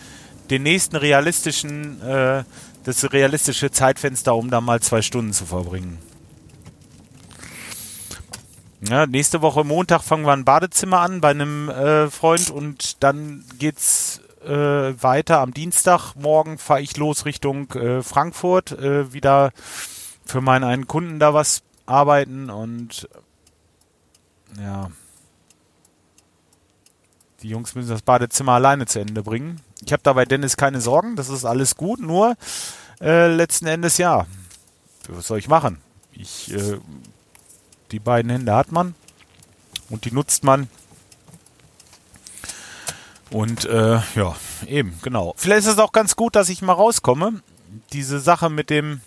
den 0.49 0.63
nächsten 0.63 0.95
realistischen, 0.95 2.01
äh, 2.01 2.43
das 2.83 3.13
realistische 3.13 3.69
Zeitfenster, 3.69 4.35
um 4.35 4.49
da 4.49 4.61
mal 4.61 4.81
zwei 4.81 5.03
Stunden 5.03 5.31
zu 5.31 5.45
verbringen. 5.45 5.99
Ja, 8.81 9.05
nächste 9.05 9.43
Woche 9.43 9.63
Montag 9.63 10.01
fangen 10.03 10.25
wir 10.25 10.33
ein 10.33 10.45
Badezimmer 10.45 11.01
an 11.01 11.21
bei 11.21 11.29
einem 11.29 11.69
äh, 11.69 12.09
Freund 12.09 12.49
und 12.49 13.03
dann 13.03 13.43
geht's 13.59 14.21
äh, 14.43 14.49
weiter. 14.51 15.39
Am 15.39 15.53
Dienstagmorgen 15.53 16.57
fahre 16.57 16.81
ich 16.81 16.97
los 16.97 17.25
Richtung 17.25 17.71
äh, 17.73 18.01
Frankfurt, 18.01 18.71
äh, 18.71 19.13
wieder 19.13 19.51
für 20.25 20.41
meinen 20.41 20.63
einen 20.63 20.87
Kunden 20.87 21.19
da 21.19 21.35
was 21.35 21.61
arbeiten 21.85 22.49
und 22.49 23.07
ja. 24.59 24.91
Die 27.41 27.49
Jungs 27.49 27.75
müssen 27.75 27.89
das 27.89 28.01
Badezimmer 28.01 28.53
alleine 28.53 28.85
zu 28.85 28.99
Ende 28.99 29.21
bringen. 29.21 29.61
Ich 29.85 29.91
habe 29.93 30.01
da 30.03 30.13
bei 30.13 30.25
Dennis 30.25 30.57
keine 30.57 30.81
Sorgen, 30.81 31.15
das 31.15 31.29
ist 31.29 31.45
alles 31.45 31.75
gut, 31.75 31.99
nur 31.99 32.35
äh, 33.01 33.27
letzten 33.27 33.67
Endes 33.67 33.97
ja. 33.97 34.25
Was 35.09 35.27
soll 35.27 35.39
ich 35.39 35.47
machen? 35.47 35.79
Ich, 36.11 36.51
äh, 36.53 36.79
die 37.91 37.99
beiden 37.99 38.31
Hände 38.31 38.53
hat 38.55 38.71
man 38.71 38.95
und 39.89 40.05
die 40.05 40.11
nutzt 40.11 40.43
man. 40.43 40.67
Und 43.31 43.65
äh, 43.65 43.99
ja, 44.15 44.35
eben, 44.65 44.97
genau. 45.01 45.33
Vielleicht 45.37 45.67
ist 45.67 45.73
es 45.73 45.79
auch 45.79 45.91
ganz 45.91 46.15
gut, 46.15 46.35
dass 46.35 46.49
ich 46.49 46.61
mal 46.61 46.73
rauskomme. 46.73 47.41
Diese 47.91 48.19
Sache 48.19 48.49
mit 48.49 48.69
dem, 48.69 49.01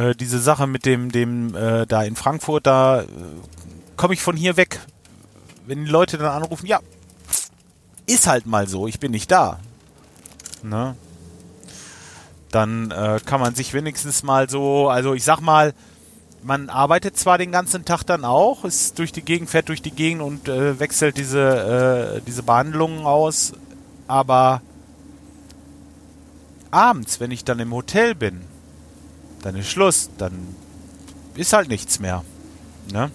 äh, 0.00 0.14
diese 0.14 0.38
Sache 0.38 0.66
mit 0.66 0.86
dem, 0.86 1.12
dem 1.12 1.54
äh, 1.54 1.86
da 1.86 2.02
in 2.02 2.16
Frankfurt, 2.16 2.66
da 2.66 3.02
äh, 3.02 3.06
komme 3.96 4.14
ich 4.14 4.22
von 4.22 4.36
hier 4.36 4.56
weg. 4.56 4.80
Wenn 5.66 5.84
die 5.84 5.90
Leute 5.90 6.18
dann 6.18 6.42
anrufen, 6.42 6.66
ja, 6.66 6.80
ist 8.06 8.26
halt 8.26 8.46
mal 8.46 8.66
so, 8.66 8.86
ich 8.86 8.98
bin 8.98 9.12
nicht 9.12 9.30
da. 9.30 9.60
Ne? 10.62 10.96
Dann 12.50 12.90
äh, 12.90 13.20
kann 13.24 13.40
man 13.40 13.54
sich 13.54 13.74
wenigstens 13.74 14.22
mal 14.22 14.48
so, 14.48 14.88
also 14.88 15.14
ich 15.14 15.24
sag 15.24 15.40
mal, 15.40 15.74
man 16.42 16.70
arbeitet 16.70 17.18
zwar 17.18 17.36
den 17.36 17.52
ganzen 17.52 17.84
Tag 17.84 18.02
dann 18.04 18.24
auch, 18.24 18.64
ist 18.64 18.98
durch 18.98 19.12
die 19.12 19.22
Gegend, 19.22 19.50
fährt 19.50 19.68
durch 19.68 19.82
die 19.82 19.90
Gegend 19.90 20.22
und 20.22 20.48
äh, 20.48 20.80
wechselt 20.80 21.18
diese, 21.18 22.22
diese 22.26 22.42
Behandlungen 22.42 23.04
aus, 23.04 23.52
aber 24.08 24.62
abends, 26.70 27.20
wenn 27.20 27.30
ich 27.30 27.44
dann 27.44 27.58
im 27.58 27.74
Hotel 27.74 28.14
bin, 28.14 28.40
dann 29.42 29.56
ist 29.56 29.68
Schluss, 29.68 30.10
dann 30.18 30.54
ist 31.34 31.52
halt 31.52 31.68
nichts 31.68 32.00
mehr. 32.00 32.24
Ne? 32.92 33.10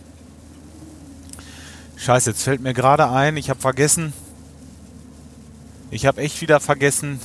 Scheiße, 1.97 2.31
jetzt 2.31 2.43
fällt 2.43 2.61
mir 2.61 2.73
gerade 2.73 3.09
ein, 3.09 3.37
ich 3.37 3.49
habe 3.49 3.59
vergessen, 3.59 4.13
ich 5.91 6.05
habe 6.05 6.21
echt 6.21 6.41
wieder 6.41 6.59
vergessen, 6.59 7.19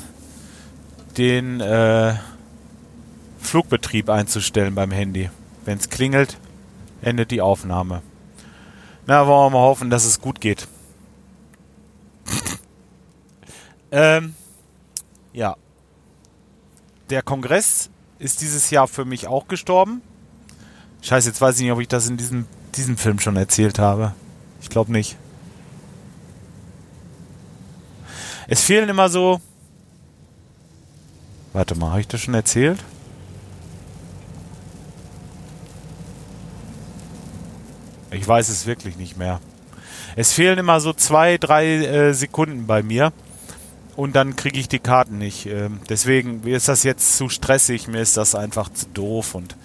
den 1.17 1.61
äh, 1.61 2.15
Flugbetrieb 3.41 4.09
einzustellen 4.09 4.75
beim 4.75 4.91
Handy. 4.91 5.31
Wenn 5.65 5.79
es 5.79 5.89
klingelt, 5.89 6.39
endet 7.03 7.31
die 7.31 7.41
Aufnahme. 7.41 8.03
Na, 9.07 9.27
wollen 9.27 9.53
wir 9.53 9.59
mal 9.59 9.67
hoffen, 9.67 9.91
dass 9.91 10.05
es 10.05 10.21
gut 10.21 10.41
geht. 10.41 10.69
ähm, 13.91 14.35
ja. 15.33 15.57
Der 17.09 17.23
Kongress 17.23 17.91
ist 18.21 18.43
dieses 18.43 18.71
Jahr 18.71 18.87
für 18.87 19.05
mich 19.05 19.27
auch 19.27 19.49
gestorben. 19.49 20.03
Scheiße, 21.03 21.29
jetzt 21.29 21.41
weiß 21.41 21.57
ich 21.57 21.63
nicht, 21.63 21.73
ob 21.73 21.81
ich 21.81 21.89
das 21.89 22.07
in 22.07 22.19
diesem, 22.19 22.47
diesem 22.77 22.97
Film 22.97 23.19
schon 23.19 23.37
erzählt 23.37 23.79
habe. 23.79 24.15
Ich 24.61 24.69
glaube 24.69 24.93
nicht. 24.93 25.17
Es 28.47 28.61
fehlen 28.61 28.89
immer 28.89 29.09
so. 29.09 29.41
Warte 31.55 31.75
mal, 31.75 31.91
habe 31.91 32.01
ich 32.01 32.09
das 32.09 32.21
schon 32.21 32.35
erzählt? 32.35 32.85
Ich 38.11 38.27
weiß 38.27 38.51
es 38.51 38.67
wirklich 38.67 38.97
nicht 38.97 39.17
mehr. 39.17 39.41
Es 40.15 40.33
fehlen 40.33 40.59
immer 40.59 40.81
so 40.81 40.93
zwei, 40.93 41.39
drei 41.39 41.77
äh, 41.77 42.13
Sekunden 42.13 42.67
bei 42.67 42.83
mir 42.83 43.13
und 43.97 44.17
dann 44.17 44.37
kriege 44.37 44.59
ich 44.59 44.69
die 44.69 44.79
Karten 44.79 45.19
nicht. 45.19 45.47
Ähm, 45.47 45.81
deswegen 45.89 46.43
ist 46.45 46.69
das 46.69 46.83
jetzt 46.83 47.17
zu 47.17 47.29
stressig, 47.29 47.89
mir 47.89 48.01
ist 48.01 48.17
das 48.17 48.35
einfach 48.35 48.73
zu 48.73 48.87
doof 48.87 49.35
und 49.35 49.57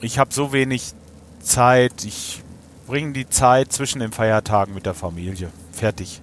ich 0.00 0.18
habe 0.18 0.32
so 0.32 0.52
wenig 0.52 0.94
Zeit. 1.40 2.04
Ich 2.04 2.42
bringe 2.86 3.12
die 3.12 3.28
Zeit 3.28 3.72
zwischen 3.72 4.00
den 4.00 4.12
Feiertagen 4.12 4.74
mit 4.74 4.86
der 4.86 4.94
Familie. 4.94 5.50
Fertig. 5.72 6.20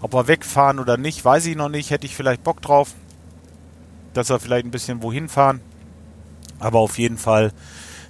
Ob 0.00 0.14
wir 0.14 0.28
wegfahren 0.28 0.78
oder 0.78 0.96
nicht, 0.96 1.24
weiß 1.24 1.46
ich 1.46 1.56
noch 1.56 1.68
nicht. 1.68 1.90
Hätte 1.90 2.06
ich 2.06 2.14
vielleicht 2.14 2.44
Bock 2.44 2.62
drauf, 2.62 2.94
dass 4.14 4.28
wir 4.28 4.38
vielleicht 4.38 4.66
ein 4.66 4.70
bisschen 4.70 5.02
wohin 5.02 5.28
fahren. 5.28 5.60
Aber 6.58 6.78
auf 6.78 6.98
jeden 6.98 7.18
Fall 7.18 7.52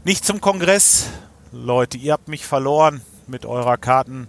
nicht 0.05 0.25
zum 0.25 0.41
Kongress. 0.41 1.07
Leute, 1.51 1.99
ihr 1.99 2.13
habt 2.13 2.29
mich 2.29 2.47
verloren 2.47 3.01
mit 3.27 3.47
eurer 3.47 3.77
Karten. 3.79 4.29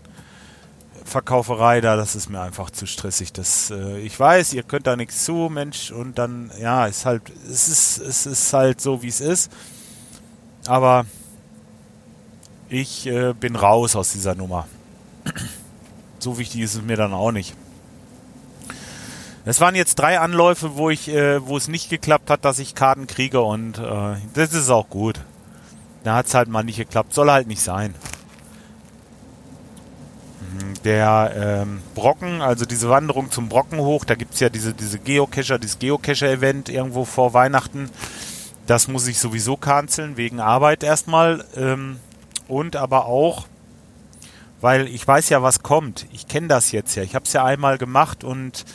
Verkauferei 1.09 1.81
da, 1.81 1.95
das 1.95 2.15
ist 2.15 2.29
mir 2.29 2.41
einfach 2.41 2.69
zu 2.69 2.85
stressig. 2.85 3.33
Das, 3.33 3.71
äh, 3.71 3.99
ich 3.99 4.19
weiß, 4.19 4.53
ihr 4.53 4.63
könnt 4.63 4.87
da 4.87 4.95
nichts 4.95 5.25
zu, 5.25 5.49
Mensch, 5.51 5.91
und 5.91 6.17
dann, 6.17 6.51
ja, 6.59 6.85
ist 6.85 7.05
halt, 7.05 7.23
es 7.49 7.67
ist, 7.67 7.97
es 7.97 8.25
ist 8.25 8.53
halt 8.53 8.79
so, 8.79 9.01
wie 9.01 9.07
es 9.07 9.19
ist. 9.19 9.51
Aber 10.67 11.05
ich 12.69 13.07
äh, 13.07 13.33
bin 13.33 13.55
raus 13.55 13.95
aus 13.95 14.13
dieser 14.13 14.35
Nummer. 14.35 14.67
so 16.19 16.37
wichtig 16.37 16.61
ist 16.61 16.75
es 16.75 16.81
mir 16.81 16.95
dann 16.95 17.13
auch 17.13 17.31
nicht. 17.31 17.55
Es 19.45 19.59
waren 19.59 19.75
jetzt 19.75 19.95
drei 19.95 20.19
Anläufe, 20.19 20.75
wo 20.75 20.89
ich, 20.89 21.09
äh, 21.09 21.45
wo 21.45 21.57
es 21.57 21.67
nicht 21.67 21.89
geklappt 21.89 22.29
hat, 22.29 22.45
dass 22.45 22.59
ich 22.59 22.75
Karten 22.75 23.07
kriege 23.07 23.41
und 23.41 23.79
äh, 23.79 24.15
das 24.33 24.53
ist 24.53 24.69
auch 24.69 24.89
gut. 24.89 25.19
Da 26.03 26.15
hat 26.15 26.27
es 26.27 26.33
halt 26.33 26.49
mal 26.49 26.63
nicht 26.63 26.77
geklappt. 26.77 27.13
Soll 27.13 27.31
halt 27.31 27.47
nicht 27.47 27.61
sein 27.61 27.95
der 30.83 31.33
ähm, 31.36 31.81
Brocken, 31.95 32.41
also 32.41 32.65
diese 32.65 32.89
Wanderung 32.89 33.31
zum 33.31 33.50
Brocken 33.50 33.79
hoch, 33.79 34.05
da 34.05 34.15
gibt 34.15 34.33
es 34.33 34.39
ja 34.39 34.50
diese, 34.50 34.74
diese 34.74 35.00
Geocacher, 35.00 35.59
dieses 35.59 35.79
Geocacher-Event 35.79 36.69
irgendwo 36.69 37.05
vor 37.05 37.33
Weihnachten. 37.33 37.89
Das 38.65 38.88
muss 38.88 39.07
ich 39.07 39.19
sowieso 39.19 39.57
canceln, 39.57 40.15
wegen 40.15 40.39
Arbeit 40.39 40.83
erstmal. 40.83 41.43
Ähm, 41.55 42.00
und 42.48 42.75
aber 42.75 43.05
auch, 43.05 43.48
weil 44.62 44.88
ich 44.88 45.07
weiß 45.07 45.29
ja, 45.29 45.41
was 45.43 45.63
kommt. 45.63 46.05
Ich 46.12 46.27
kenne 46.27 46.48
das 46.48 46.71
jetzt 46.71 46.95
ja. 46.95 47.03
Ich 47.03 47.15
habe 47.15 47.25
es 47.25 47.33
ja 47.33 47.43
einmal 47.43 47.77
gemacht 47.77 48.24
und 48.24 48.65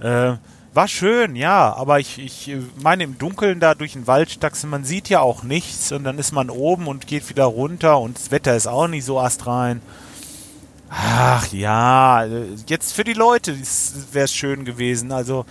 äh, 0.00 0.34
war 0.74 0.88
schön, 0.88 1.36
ja. 1.36 1.72
Aber 1.74 2.00
ich, 2.00 2.18
ich 2.18 2.56
meine, 2.82 3.04
im 3.04 3.16
Dunkeln 3.18 3.60
da 3.60 3.74
durch 3.74 3.92
den 3.92 4.06
Wald 4.06 4.30
stachsen, 4.30 4.70
man 4.70 4.84
sieht 4.84 5.08
ja 5.08 5.20
auch 5.20 5.42
nichts. 5.42 5.92
Und 5.92 6.04
dann 6.04 6.18
ist 6.18 6.32
man 6.32 6.50
oben 6.50 6.88
und 6.88 7.06
geht 7.06 7.28
wieder 7.28 7.44
runter 7.44 8.00
und 8.00 8.16
das 8.16 8.30
Wetter 8.30 8.56
ist 8.56 8.66
auch 8.66 8.88
nicht 8.88 9.04
so 9.04 9.20
astrein. 9.20 9.80
Ach 10.96 11.52
ja, 11.52 12.24
jetzt 12.68 12.92
für 12.92 13.02
die 13.02 13.14
Leute 13.14 13.56
wäre 14.12 14.26
es 14.26 14.32
schön 14.32 14.64
gewesen. 14.64 15.10
Also 15.10 15.44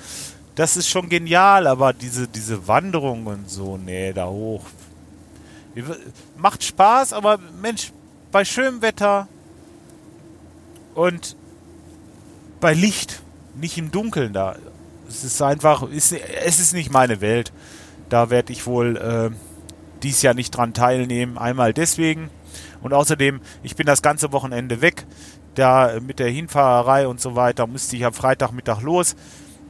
das 0.55 0.77
ist 0.77 0.87
schon 0.87 1.09
genial, 1.09 1.67
aber 1.67 1.91
diese, 1.91 2.27
diese 2.27 2.67
Wanderung 2.67 3.25
und 3.25 3.49
so, 3.49 3.77
nee, 3.77 4.13
da 4.13 4.27
hoch. 4.27 4.63
Macht 6.37 6.63
Spaß, 6.63 7.11
aber 7.11 7.39
Mensch, 7.61 7.91
bei 8.31 8.45
schönem 8.45 8.81
Wetter 8.81 9.27
und 10.95 11.35
bei 12.61 12.73
Licht, 12.73 13.21
nicht 13.55 13.77
im 13.77 13.91
Dunkeln 13.91 14.31
da. 14.31 14.55
Es 15.09 15.25
ist 15.25 15.41
einfach, 15.41 15.83
ist, 15.89 16.13
es 16.13 16.59
ist 16.59 16.73
nicht 16.73 16.91
meine 16.91 17.19
Welt. 17.19 17.51
Da 18.07 18.29
werde 18.29 18.53
ich 18.53 18.65
wohl 18.65 18.95
äh, 18.97 19.35
dies 20.03 20.21
Jahr 20.21 20.35
nicht 20.35 20.51
dran 20.51 20.73
teilnehmen. 20.73 21.37
Einmal 21.37 21.73
deswegen 21.73 22.29
und 22.81 22.93
außerdem, 22.93 23.41
ich 23.63 23.75
bin 23.75 23.85
das 23.85 24.01
ganze 24.01 24.31
Wochenende 24.31 24.81
weg. 24.81 25.05
Da 25.55 25.99
mit 26.01 26.19
der 26.19 26.29
Hinfahrerei 26.29 27.07
und 27.07 27.21
so 27.21 27.35
weiter 27.35 27.67
musste 27.67 27.95
ich 27.95 28.05
am 28.05 28.13
Freitagmittag 28.13 28.81
los. 28.81 29.15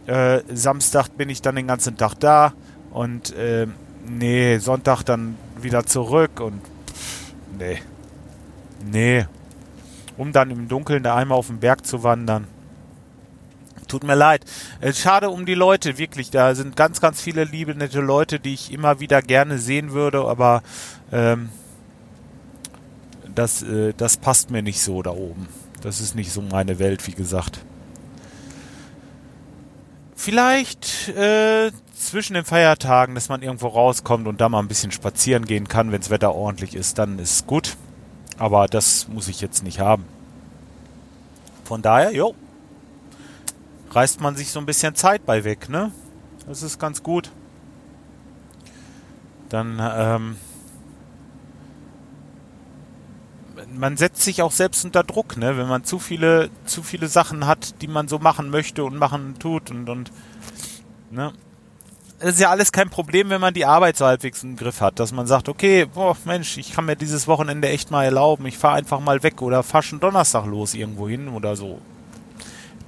Äh, 0.07 0.41
Samstag 0.53 1.09
bin 1.17 1.29
ich 1.29 1.41
dann 1.41 1.55
den 1.55 1.67
ganzen 1.67 1.97
Tag 1.97 2.15
da 2.15 2.53
und 2.91 3.35
äh, 3.35 3.67
nee, 4.07 4.57
Sonntag 4.57 5.03
dann 5.03 5.37
wieder 5.61 5.85
zurück 5.85 6.39
und 6.39 6.61
pff, 6.87 7.33
nee. 7.57 7.81
Nee. 8.85 9.25
Um 10.17 10.31
dann 10.31 10.51
im 10.51 10.67
Dunkeln 10.67 11.03
da 11.03 11.15
einmal 11.15 11.37
auf 11.37 11.47
den 11.47 11.59
Berg 11.59 11.85
zu 11.85 12.03
wandern. 12.03 12.47
Tut 13.87 14.03
mir 14.03 14.15
leid. 14.15 14.43
Äh, 14.81 14.93
schade 14.93 15.29
um 15.29 15.45
die 15.45 15.53
Leute, 15.53 15.97
wirklich. 15.97 16.31
Da 16.31 16.55
sind 16.55 16.75
ganz, 16.75 16.99
ganz 16.99 17.21
viele 17.21 17.43
liebe, 17.43 17.75
nette 17.75 18.01
Leute, 18.01 18.39
die 18.39 18.53
ich 18.53 18.71
immer 18.71 18.99
wieder 18.99 19.21
gerne 19.21 19.57
sehen 19.57 19.91
würde, 19.91 20.25
aber 20.25 20.63
ähm, 21.11 21.49
das, 23.35 23.63
äh, 23.63 23.93
das 23.95 24.17
passt 24.17 24.51
mir 24.51 24.61
nicht 24.61 24.81
so 24.81 25.01
da 25.01 25.11
oben. 25.11 25.47
Das 25.81 25.99
ist 25.99 26.15
nicht 26.15 26.31
so 26.31 26.41
meine 26.41 26.79
Welt, 26.79 27.05
wie 27.07 27.13
gesagt. 27.13 27.59
Vielleicht 30.15 31.09
äh, 31.09 31.71
zwischen 31.93 32.35
den 32.35 32.45
Feiertagen, 32.45 33.15
dass 33.15 33.29
man 33.29 33.41
irgendwo 33.41 33.67
rauskommt 33.67 34.27
und 34.27 34.39
da 34.39 34.47
mal 34.47 34.59
ein 34.59 34.67
bisschen 34.67 34.91
spazieren 34.91 35.45
gehen 35.45 35.67
kann, 35.67 35.91
wenn 35.91 35.99
das 35.99 36.09
Wetter 36.09 36.33
ordentlich 36.33 36.75
ist, 36.75 36.97
dann 36.97 37.19
ist 37.19 37.47
gut. 37.47 37.75
Aber 38.37 38.67
das 38.67 39.07
muss 39.07 39.27
ich 39.27 39.41
jetzt 39.41 39.63
nicht 39.63 39.79
haben. 39.79 40.05
Von 41.65 41.81
daher, 41.81 42.13
jo, 42.13 42.35
reißt 43.91 44.21
man 44.21 44.35
sich 44.35 44.51
so 44.51 44.59
ein 44.59 44.65
bisschen 44.65 44.95
Zeit 44.95 45.25
bei 45.25 45.43
weg, 45.43 45.69
ne? 45.69 45.91
Das 46.47 46.63
ist 46.63 46.79
ganz 46.79 47.03
gut. 47.03 47.31
Dann, 49.49 49.79
ähm, 49.81 50.37
man 53.77 53.97
setzt 53.97 54.21
sich 54.21 54.41
auch 54.41 54.51
selbst 54.51 54.85
unter 54.85 55.03
Druck, 55.03 55.37
ne? 55.37 55.57
Wenn 55.57 55.67
man 55.67 55.83
zu 55.83 55.99
viele, 55.99 56.49
zu 56.65 56.83
viele 56.83 57.07
Sachen 57.07 57.45
hat, 57.45 57.81
die 57.81 57.87
man 57.87 58.07
so 58.07 58.19
machen 58.19 58.49
möchte 58.49 58.83
und 58.83 58.97
machen 58.97 59.35
tut 59.39 59.71
und, 59.71 59.89
und 59.89 60.11
ne? 61.11 61.33
Das 62.19 62.35
ist 62.35 62.39
ja 62.39 62.51
alles 62.51 62.71
kein 62.71 62.89
Problem, 62.89 63.29
wenn 63.29 63.41
man 63.41 63.53
die 63.53 63.65
Arbeit 63.65 63.97
so 63.97 64.05
halbwegs 64.05 64.43
im 64.43 64.55
Griff 64.55 64.79
hat, 64.79 64.99
dass 64.99 65.11
man 65.11 65.27
sagt, 65.27 65.49
okay, 65.49 65.85
boah, 65.85 66.15
Mensch, 66.23 66.57
ich 66.57 66.71
kann 66.71 66.85
mir 66.85 66.95
dieses 66.95 67.27
Wochenende 67.27 67.67
echt 67.67 67.91
mal 67.91 68.05
erlauben, 68.05 68.45
ich 68.45 68.57
fahre 68.57 68.77
einfach 68.77 69.01
mal 69.01 69.23
weg 69.23 69.41
oder 69.41 69.61
fahre 69.61 69.83
schon 69.83 69.99
Donnerstag 69.99 70.45
los 70.45 70.73
irgendwo 70.73 71.09
hin 71.09 71.27
oder 71.27 71.57
so. 71.57 71.81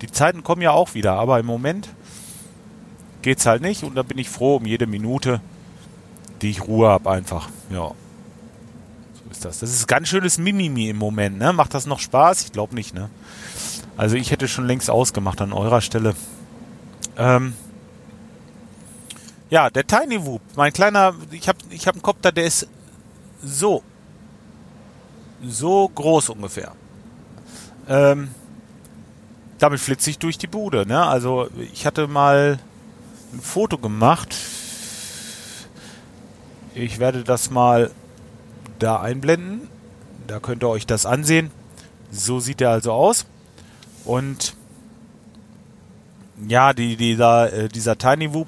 Die 0.01 0.07
Zeiten 0.07 0.43
kommen 0.43 0.61
ja 0.61 0.71
auch 0.71 0.93
wieder, 0.93 1.13
aber 1.13 1.39
im 1.39 1.45
Moment 1.45 1.89
geht's 3.23 3.45
halt 3.45 3.61
nicht 3.61 3.83
und 3.83 3.95
da 3.95 4.03
bin 4.03 4.19
ich 4.19 4.29
froh 4.29 4.57
um 4.57 4.65
jede 4.65 4.87
Minute, 4.87 5.41
die 6.41 6.51
ich 6.51 6.65
Ruhe 6.65 6.87
habe 6.87 7.09
einfach. 7.11 7.49
Ja. 7.69 7.91
Das. 9.45 9.59
Das 9.59 9.69
ist 9.69 9.87
ganz 9.87 10.07
schönes 10.07 10.37
Mimimi 10.37 10.89
im 10.89 10.97
Moment, 10.97 11.37
ne? 11.37 11.53
Macht 11.53 11.73
das 11.73 11.85
noch 11.85 11.99
Spaß? 11.99 12.41
Ich 12.41 12.51
glaube 12.51 12.73
nicht, 12.75 12.93
ne? 12.93 13.09
Also 13.95 14.15
ich 14.15 14.31
hätte 14.31 14.47
schon 14.47 14.65
längst 14.65 14.89
ausgemacht 14.89 15.39
an 15.39 15.53
eurer 15.53 15.81
Stelle. 15.81 16.15
Ähm, 17.17 17.53
ja, 19.49 19.69
der 19.69 19.85
Tiny 19.85 20.25
Whoop, 20.25 20.41
mein 20.55 20.73
kleiner, 20.73 21.13
ich 21.31 21.47
habe 21.47 21.59
ich 21.69 21.87
hab 21.87 21.93
einen 21.93 22.01
Kopter, 22.01 22.31
der 22.31 22.45
ist 22.45 22.67
so, 23.43 23.83
so 25.47 25.87
groß 25.87 26.29
ungefähr. 26.29 26.71
Ähm, 27.87 28.29
damit 29.59 29.79
flitze 29.79 30.09
ich 30.09 30.17
durch 30.17 30.39
die 30.39 30.47
Bude. 30.47 30.87
Ne? 30.87 31.01
Also 31.05 31.49
ich 31.71 31.85
hatte 31.85 32.07
mal 32.07 32.57
ein 33.31 33.41
Foto 33.41 33.77
gemacht. 33.77 34.35
Ich 36.73 36.99
werde 36.99 37.23
das 37.23 37.51
mal 37.51 37.91
da 38.79 38.99
einblenden. 39.01 39.67
Da 40.27 40.39
könnt 40.39 40.63
ihr 40.63 40.69
euch 40.69 40.85
das 40.85 41.05
ansehen. 41.05 41.51
So 42.11 42.39
sieht 42.39 42.61
er 42.61 42.71
also 42.71 42.91
aus. 42.91 43.25
Und 44.03 44.55
ja, 46.47 46.73
die, 46.73 46.95
dieser, 46.95 47.53
äh, 47.53 47.69
dieser 47.69 47.97
Tiny 47.97 48.33
Whoop 48.33 48.47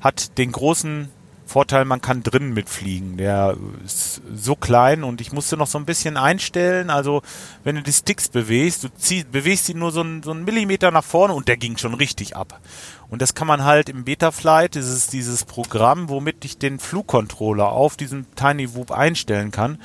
hat 0.00 0.38
den 0.38 0.52
großen 0.52 1.10
Vorteil, 1.48 1.86
man 1.86 2.02
kann 2.02 2.22
drinnen 2.22 2.52
mitfliegen. 2.52 3.16
Der 3.16 3.56
ist 3.84 4.20
so 4.34 4.54
klein 4.54 5.02
und 5.02 5.22
ich 5.22 5.32
musste 5.32 5.56
noch 5.56 5.66
so 5.66 5.78
ein 5.78 5.86
bisschen 5.86 6.18
einstellen. 6.18 6.90
Also, 6.90 7.22
wenn 7.64 7.76
du 7.76 7.82
die 7.82 7.92
Sticks 7.92 8.28
bewegst, 8.28 8.84
du 8.84 8.88
ziehst, 8.94 9.32
bewegst 9.32 9.64
sie 9.64 9.74
nur 9.74 9.90
so 9.90 10.00
einen, 10.00 10.22
so 10.22 10.30
einen 10.30 10.44
Millimeter 10.44 10.90
nach 10.90 11.04
vorne 11.04 11.32
und 11.32 11.48
der 11.48 11.56
ging 11.56 11.78
schon 11.78 11.94
richtig 11.94 12.36
ab. 12.36 12.60
Und 13.08 13.22
das 13.22 13.34
kann 13.34 13.48
man 13.48 13.64
halt 13.64 13.88
im 13.88 14.04
Betaflight, 14.04 14.76
das 14.76 14.86
ist 14.88 15.14
dieses 15.14 15.44
Programm, 15.44 16.10
womit 16.10 16.44
ich 16.44 16.58
den 16.58 16.78
Flugcontroller 16.78 17.72
auf 17.72 17.96
diesem 17.96 18.26
Tiny 18.36 18.74
Whoop 18.74 18.90
einstellen 18.90 19.50
kann. 19.50 19.80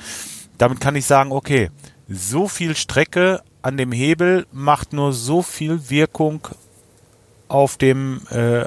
Damit 0.58 0.80
kann 0.80 0.96
ich 0.96 1.06
sagen, 1.06 1.32
okay, 1.32 1.70
so 2.08 2.46
viel 2.46 2.76
Strecke 2.76 3.42
an 3.62 3.78
dem 3.78 3.90
Hebel 3.90 4.46
macht 4.52 4.92
nur 4.92 5.14
so 5.14 5.40
viel 5.40 5.88
Wirkung 5.88 6.46
auf 7.48 7.78
dem, 7.78 8.20
äh, 8.30 8.64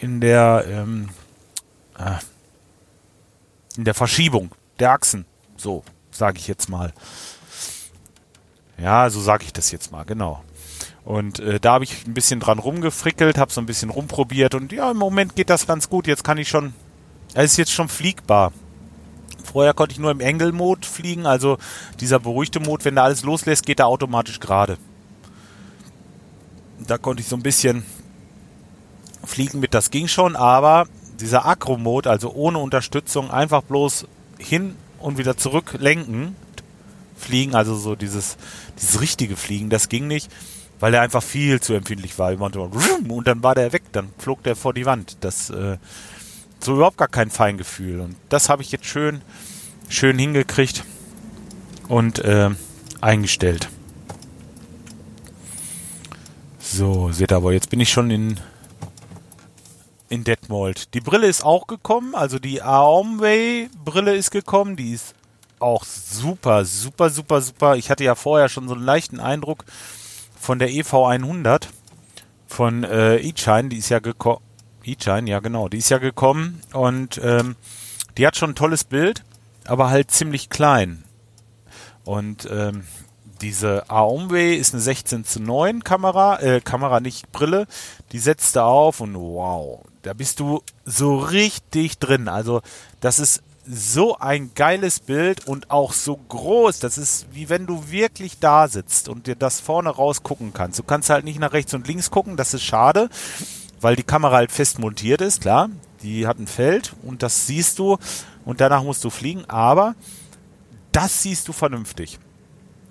in 0.00 0.20
der, 0.20 0.64
ähm, 0.68 1.08
äh, 1.98 2.12
in 3.76 3.84
der 3.84 3.94
Verschiebung 3.94 4.50
der 4.78 4.92
Achsen. 4.92 5.26
So, 5.56 5.82
sage 6.10 6.38
ich 6.38 6.48
jetzt 6.48 6.68
mal. 6.68 6.92
Ja, 8.78 9.08
so 9.08 9.20
sage 9.20 9.44
ich 9.44 9.52
das 9.52 9.70
jetzt 9.70 9.90
mal, 9.90 10.04
genau. 10.04 10.42
Und 11.04 11.38
äh, 11.38 11.60
da 11.60 11.74
habe 11.74 11.84
ich 11.84 12.06
ein 12.06 12.14
bisschen 12.14 12.40
dran 12.40 12.58
rumgefrickelt, 12.58 13.38
habe 13.38 13.52
so 13.52 13.60
ein 13.60 13.66
bisschen 13.66 13.90
rumprobiert 13.90 14.54
und 14.54 14.72
ja, 14.72 14.90
im 14.90 14.96
Moment 14.96 15.36
geht 15.36 15.50
das 15.50 15.66
ganz 15.66 15.88
gut. 15.88 16.06
Jetzt 16.06 16.24
kann 16.24 16.36
ich 16.36 16.48
schon, 16.48 16.74
es 17.32 17.52
ist 17.52 17.56
jetzt 17.58 17.72
schon 17.72 17.88
fliegbar. 17.88 18.52
Vorher 19.44 19.72
konnte 19.72 19.92
ich 19.92 20.00
nur 20.00 20.10
im 20.10 20.20
Angle-Mode 20.20 20.86
fliegen, 20.86 21.24
also 21.24 21.58
dieser 22.00 22.18
beruhigte 22.18 22.58
Mode, 22.58 22.84
wenn 22.84 22.96
da 22.96 23.04
alles 23.04 23.22
loslässt, 23.22 23.64
geht 23.64 23.78
er 23.78 23.86
automatisch 23.86 24.40
gerade. 24.40 24.76
Da 26.80 26.98
konnte 26.98 27.22
ich 27.22 27.28
so 27.28 27.36
ein 27.36 27.42
bisschen 27.42 27.84
fliegen 29.24 29.60
mit, 29.60 29.74
das 29.74 29.90
ging 29.90 30.08
schon, 30.08 30.34
aber 30.36 30.86
dieser 31.20 31.46
Akro-Mode, 31.46 32.10
also 32.10 32.32
ohne 32.32 32.58
Unterstützung, 32.58 33.30
einfach 33.30 33.62
bloß 33.62 34.06
hin 34.38 34.76
und 34.98 35.18
wieder 35.18 35.36
zurück 35.36 35.76
lenken, 35.78 36.36
fliegen, 37.16 37.54
also 37.54 37.74
so 37.74 37.96
dieses, 37.96 38.36
dieses 38.78 39.00
richtige 39.00 39.36
Fliegen, 39.36 39.70
das 39.70 39.88
ging 39.88 40.06
nicht, 40.06 40.30
weil 40.80 40.94
er 40.94 41.02
einfach 41.02 41.22
viel 41.22 41.60
zu 41.60 41.74
empfindlich 41.74 42.18
war. 42.18 42.32
Und 42.38 43.26
dann 43.26 43.42
war 43.42 43.54
der 43.54 43.72
weg, 43.72 43.82
dann 43.92 44.08
flog 44.18 44.42
der 44.42 44.56
vor 44.56 44.74
die 44.74 44.86
Wand. 44.86 45.16
Das 45.20 45.50
äh, 45.50 45.78
so 46.60 46.74
überhaupt 46.74 46.98
gar 46.98 47.08
kein 47.08 47.30
Feingefühl. 47.30 48.00
Und 48.00 48.16
das 48.28 48.48
habe 48.48 48.62
ich 48.62 48.72
jetzt 48.72 48.86
schön, 48.86 49.22
schön 49.88 50.18
hingekriegt 50.18 50.84
und 51.88 52.18
äh, 52.18 52.50
eingestellt. 53.00 53.68
So, 56.58 57.12
seht 57.12 57.32
aber, 57.32 57.52
jetzt 57.52 57.70
bin 57.70 57.80
ich 57.80 57.90
schon 57.90 58.10
in 58.10 58.40
in 60.08 60.24
Detmold. 60.24 60.94
Die 60.94 61.00
Brille 61.00 61.26
ist 61.26 61.44
auch 61.44 61.66
gekommen, 61.66 62.14
also 62.14 62.38
die 62.38 62.62
Aomway 62.62 63.68
Brille 63.84 64.14
ist 64.14 64.30
gekommen, 64.30 64.76
die 64.76 64.92
ist 64.92 65.14
auch 65.58 65.84
super, 65.84 66.64
super, 66.64 67.10
super, 67.10 67.40
super. 67.40 67.76
Ich 67.76 67.90
hatte 67.90 68.04
ja 68.04 68.14
vorher 68.14 68.48
schon 68.48 68.68
so 68.68 68.74
einen 68.74 68.84
leichten 68.84 69.20
Eindruck 69.20 69.64
von 70.38 70.58
der 70.58 70.68
EV100 70.68 71.68
von 72.46 72.84
äh, 72.84 73.16
E-Shine, 73.16 73.68
die 73.68 73.78
ist 73.78 73.88
ja 73.88 73.98
gekommen. 73.98 74.42
E-Shine, 74.84 75.28
ja 75.28 75.40
genau, 75.40 75.68
die 75.68 75.78
ist 75.78 75.90
ja 75.90 75.98
gekommen 75.98 76.60
und 76.72 77.20
ähm, 77.22 77.56
die 78.16 78.26
hat 78.26 78.36
schon 78.36 78.50
ein 78.50 78.54
tolles 78.54 78.84
Bild, 78.84 79.24
aber 79.64 79.90
halt 79.90 80.10
ziemlich 80.10 80.48
klein. 80.48 81.02
Und 82.04 82.48
ähm, 82.50 82.84
diese 83.40 83.90
Aomway 83.90 84.54
ist 84.54 84.72
eine 84.72 84.82
16 84.82 85.24
zu 85.24 85.40
9 85.40 85.82
Kamera, 85.82 86.40
äh, 86.40 86.60
Kamera 86.60 87.00
nicht 87.00 87.32
Brille, 87.32 87.66
die 88.12 88.18
setzt 88.18 88.56
da 88.56 88.64
auf 88.64 89.00
und 89.00 89.14
wow, 89.16 89.84
da 90.06 90.12
bist 90.12 90.38
du 90.38 90.62
so 90.84 91.18
richtig 91.18 91.98
drin. 91.98 92.28
Also 92.28 92.62
das 93.00 93.18
ist 93.18 93.42
so 93.68 94.16
ein 94.18 94.52
geiles 94.54 95.00
Bild 95.00 95.48
und 95.48 95.72
auch 95.72 95.92
so 95.92 96.16
groß. 96.16 96.78
Das 96.78 96.96
ist 96.96 97.26
wie 97.32 97.48
wenn 97.48 97.66
du 97.66 97.90
wirklich 97.90 98.38
da 98.38 98.68
sitzt 98.68 99.08
und 99.08 99.26
dir 99.26 99.34
das 99.34 99.58
vorne 99.58 99.90
raus 99.90 100.22
gucken 100.22 100.52
kannst. 100.52 100.78
Du 100.78 100.84
kannst 100.84 101.10
halt 101.10 101.24
nicht 101.24 101.40
nach 101.40 101.52
rechts 101.52 101.74
und 101.74 101.88
links 101.88 102.12
gucken, 102.12 102.36
das 102.36 102.54
ist 102.54 102.62
schade, 102.62 103.08
weil 103.80 103.96
die 103.96 104.04
Kamera 104.04 104.36
halt 104.36 104.52
fest 104.52 104.78
montiert 104.78 105.20
ist, 105.20 105.40
klar. 105.40 105.70
Die 106.02 106.28
hat 106.28 106.38
ein 106.38 106.46
Feld 106.46 106.94
und 107.02 107.24
das 107.24 107.48
siehst 107.48 107.80
du 107.80 107.98
und 108.44 108.60
danach 108.60 108.84
musst 108.84 109.02
du 109.02 109.10
fliegen, 109.10 109.44
aber 109.46 109.96
das 110.92 111.22
siehst 111.22 111.48
du 111.48 111.52
vernünftig. 111.52 112.20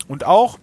Und 0.06 0.24
auch 0.24 0.58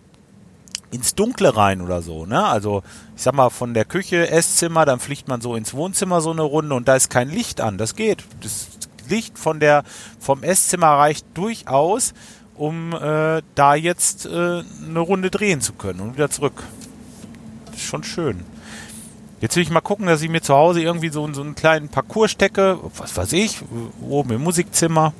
ins 0.93 1.15
Dunkle 1.15 1.57
rein 1.57 1.81
oder 1.81 2.01
so, 2.01 2.25
ne? 2.25 2.45
Also 2.45 2.83
ich 3.15 3.23
sag 3.23 3.33
mal 3.33 3.49
von 3.49 3.73
der 3.73 3.85
Küche, 3.85 4.29
Esszimmer, 4.29 4.85
dann 4.85 4.99
fliegt 4.99 5.27
man 5.27 5.41
so 5.41 5.55
ins 5.55 5.73
Wohnzimmer 5.73 6.21
so 6.21 6.31
eine 6.31 6.43
Runde 6.43 6.75
und 6.75 6.87
da 6.87 6.95
ist 6.95 7.09
kein 7.09 7.29
Licht 7.29 7.61
an. 7.61 7.77
Das 7.77 7.95
geht. 7.95 8.23
Das 8.41 8.67
Licht 9.09 9.37
von 9.37 9.59
der 9.59 9.83
vom 10.19 10.43
Esszimmer 10.43 10.87
reicht 10.87 11.25
durchaus, 11.33 12.13
um 12.55 12.93
äh, 12.93 13.41
da 13.55 13.75
jetzt 13.75 14.25
äh, 14.25 14.29
eine 14.29 14.99
Runde 14.99 15.31
drehen 15.31 15.61
zu 15.61 15.73
können 15.73 15.99
und 15.99 16.13
wieder 16.13 16.29
zurück. 16.29 16.63
Das 17.65 17.75
ist 17.75 17.83
schon 17.83 18.03
schön. 18.03 18.41
Jetzt 19.41 19.55
will 19.55 19.63
ich 19.63 19.71
mal 19.71 19.81
gucken, 19.81 20.05
dass 20.05 20.21
ich 20.21 20.29
mir 20.29 20.41
zu 20.41 20.53
Hause 20.53 20.81
irgendwie 20.81 21.09
so, 21.09 21.31
so 21.33 21.41
einen 21.41 21.55
kleinen 21.55 21.89
Parcours 21.89 22.31
stecke, 22.31 22.79
was 22.95 23.17
weiß 23.17 23.33
ich, 23.33 23.59
oben 23.99 24.31
im 24.31 24.41
Musikzimmer 24.41 25.13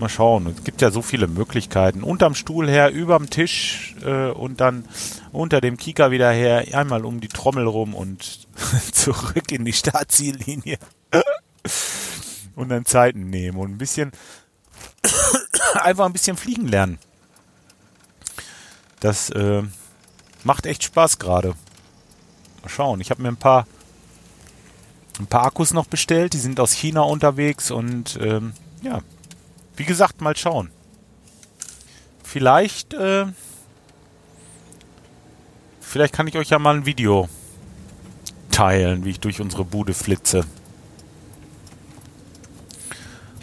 mal 0.00 0.08
schauen. 0.08 0.46
Es 0.46 0.64
gibt 0.64 0.82
ja 0.82 0.90
so 0.90 1.02
viele 1.02 1.28
Möglichkeiten. 1.28 2.02
Unterm 2.02 2.34
Stuhl 2.34 2.68
her, 2.68 2.90
überm 2.90 3.30
Tisch 3.30 3.94
äh, 4.04 4.30
und 4.30 4.60
dann 4.60 4.84
unter 5.32 5.60
dem 5.60 5.76
Kika 5.76 6.10
wieder 6.10 6.30
her, 6.30 6.64
einmal 6.72 7.04
um 7.04 7.20
die 7.20 7.28
Trommel 7.28 7.66
rum 7.66 7.94
und 7.94 8.48
zurück 8.92 9.52
in 9.52 9.64
die 9.64 9.72
Startziellinie. 9.72 10.78
und 12.56 12.68
dann 12.68 12.84
Zeiten 12.84 13.30
nehmen 13.30 13.58
und 13.58 13.70
ein 13.70 13.78
bisschen 13.78 14.12
einfach 15.74 16.06
ein 16.06 16.12
bisschen 16.12 16.36
fliegen 16.36 16.68
lernen. 16.68 16.98
Das 19.00 19.30
äh, 19.30 19.62
macht 20.44 20.66
echt 20.66 20.82
Spaß 20.82 21.18
gerade. 21.18 21.54
Mal 22.62 22.68
schauen. 22.68 23.00
Ich 23.00 23.10
habe 23.10 23.22
mir 23.22 23.28
ein 23.28 23.36
paar 23.36 23.66
ein 25.18 25.26
paar 25.26 25.44
Akkus 25.44 25.72
noch 25.72 25.86
bestellt. 25.86 26.32
Die 26.32 26.38
sind 26.38 26.60
aus 26.60 26.72
China 26.72 27.02
unterwegs 27.02 27.70
und 27.70 28.18
ähm, 28.20 28.54
ja, 28.82 29.00
wie 29.80 29.86
gesagt, 29.86 30.20
mal 30.20 30.36
schauen. 30.36 30.70
Vielleicht, 32.22 32.92
äh, 32.92 33.24
vielleicht 35.80 36.12
kann 36.12 36.26
ich 36.26 36.36
euch 36.36 36.50
ja 36.50 36.58
mal 36.58 36.74
ein 36.74 36.84
Video 36.84 37.30
teilen, 38.50 39.06
wie 39.06 39.10
ich 39.12 39.20
durch 39.20 39.40
unsere 39.40 39.64
Bude 39.64 39.94
flitze. 39.94 40.44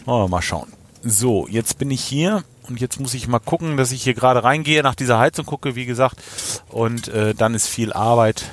Oh, 0.06 0.28
mal 0.28 0.44
schauen. 0.44 0.72
So, 1.04 1.48
jetzt 1.48 1.80
bin 1.80 1.90
ich 1.90 2.04
hier 2.04 2.44
und 2.70 2.80
jetzt 2.80 3.00
muss 3.00 3.16
ich 3.16 3.28
mal 3.28 3.40
gucken, 3.40 3.76
dass 3.76 3.92
ich 3.92 4.04
hier 4.04 4.14
gerade 4.14 4.44
reingehe, 4.44 4.84
nach 4.84 4.94
dieser 4.94 5.18
Heizung 5.18 5.48
gucke, 5.48 5.74
wie 5.74 5.88
gesagt. 5.88 6.22
Und 6.70 7.08
äh, 7.08 7.34
dann 7.34 7.56
ist 7.56 7.66
viel 7.66 7.94
Arbeit 7.94 8.52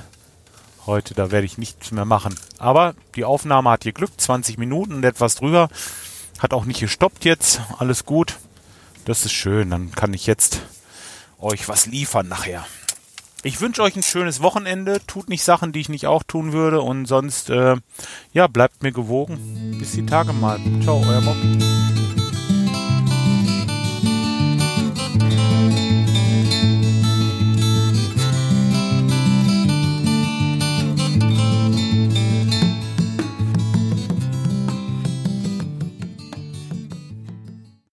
heute, 0.87 1.13
da 1.13 1.31
werde 1.31 1.45
ich 1.45 1.59
nichts 1.59 1.91
mehr 1.91 2.07
machen. 2.07 2.35
Aber 2.57 2.95
die 3.15 3.27
Aufnahme 3.27 3.69
hat 3.69 3.83
hier 3.83 3.93
Glück, 3.93 4.13
20 4.17 4.57
Minuten 4.57 4.95
und 4.95 5.05
etwas 5.05 5.35
drüber. 5.35 5.69
Hat 6.39 6.53
auch 6.53 6.65
nicht 6.65 6.81
gestoppt 6.81 7.25
jetzt. 7.25 7.61
Alles 7.79 8.05
gut. 8.05 8.37
Das 9.05 9.25
ist 9.25 9.33
schön. 9.33 9.71
Dann 9.71 9.93
kann 9.93 10.13
ich 10.13 10.27
jetzt 10.27 10.61
euch 11.39 11.69
was 11.69 11.87
liefern 11.87 12.29
nachher. 12.29 12.67
Ich 13.43 13.61
wünsche 13.61 13.83
euch 13.83 13.95
ein 13.95 14.03
schönes 14.03 14.41
Wochenende. 14.41 15.01
Tut 15.07 15.29
nicht 15.29 15.45
Sachen, 15.45 15.73
die 15.73 15.81
ich 15.81 15.91
nicht 15.91 16.07
auch 16.07 16.23
tun 16.23 16.53
würde. 16.53 16.81
Und 16.81 17.05
sonst, 17.07 17.51
äh, 17.51 17.77
ja, 18.33 18.47
bleibt 18.47 18.83
mir 18.83 18.93
gewogen. 18.93 19.77
Bis 19.79 19.93
die 19.93 20.07
Tage 20.07 20.33
mal. 20.33 20.59
Ciao, 20.83 21.05
euer 21.07 21.21
Mob. 21.21 21.37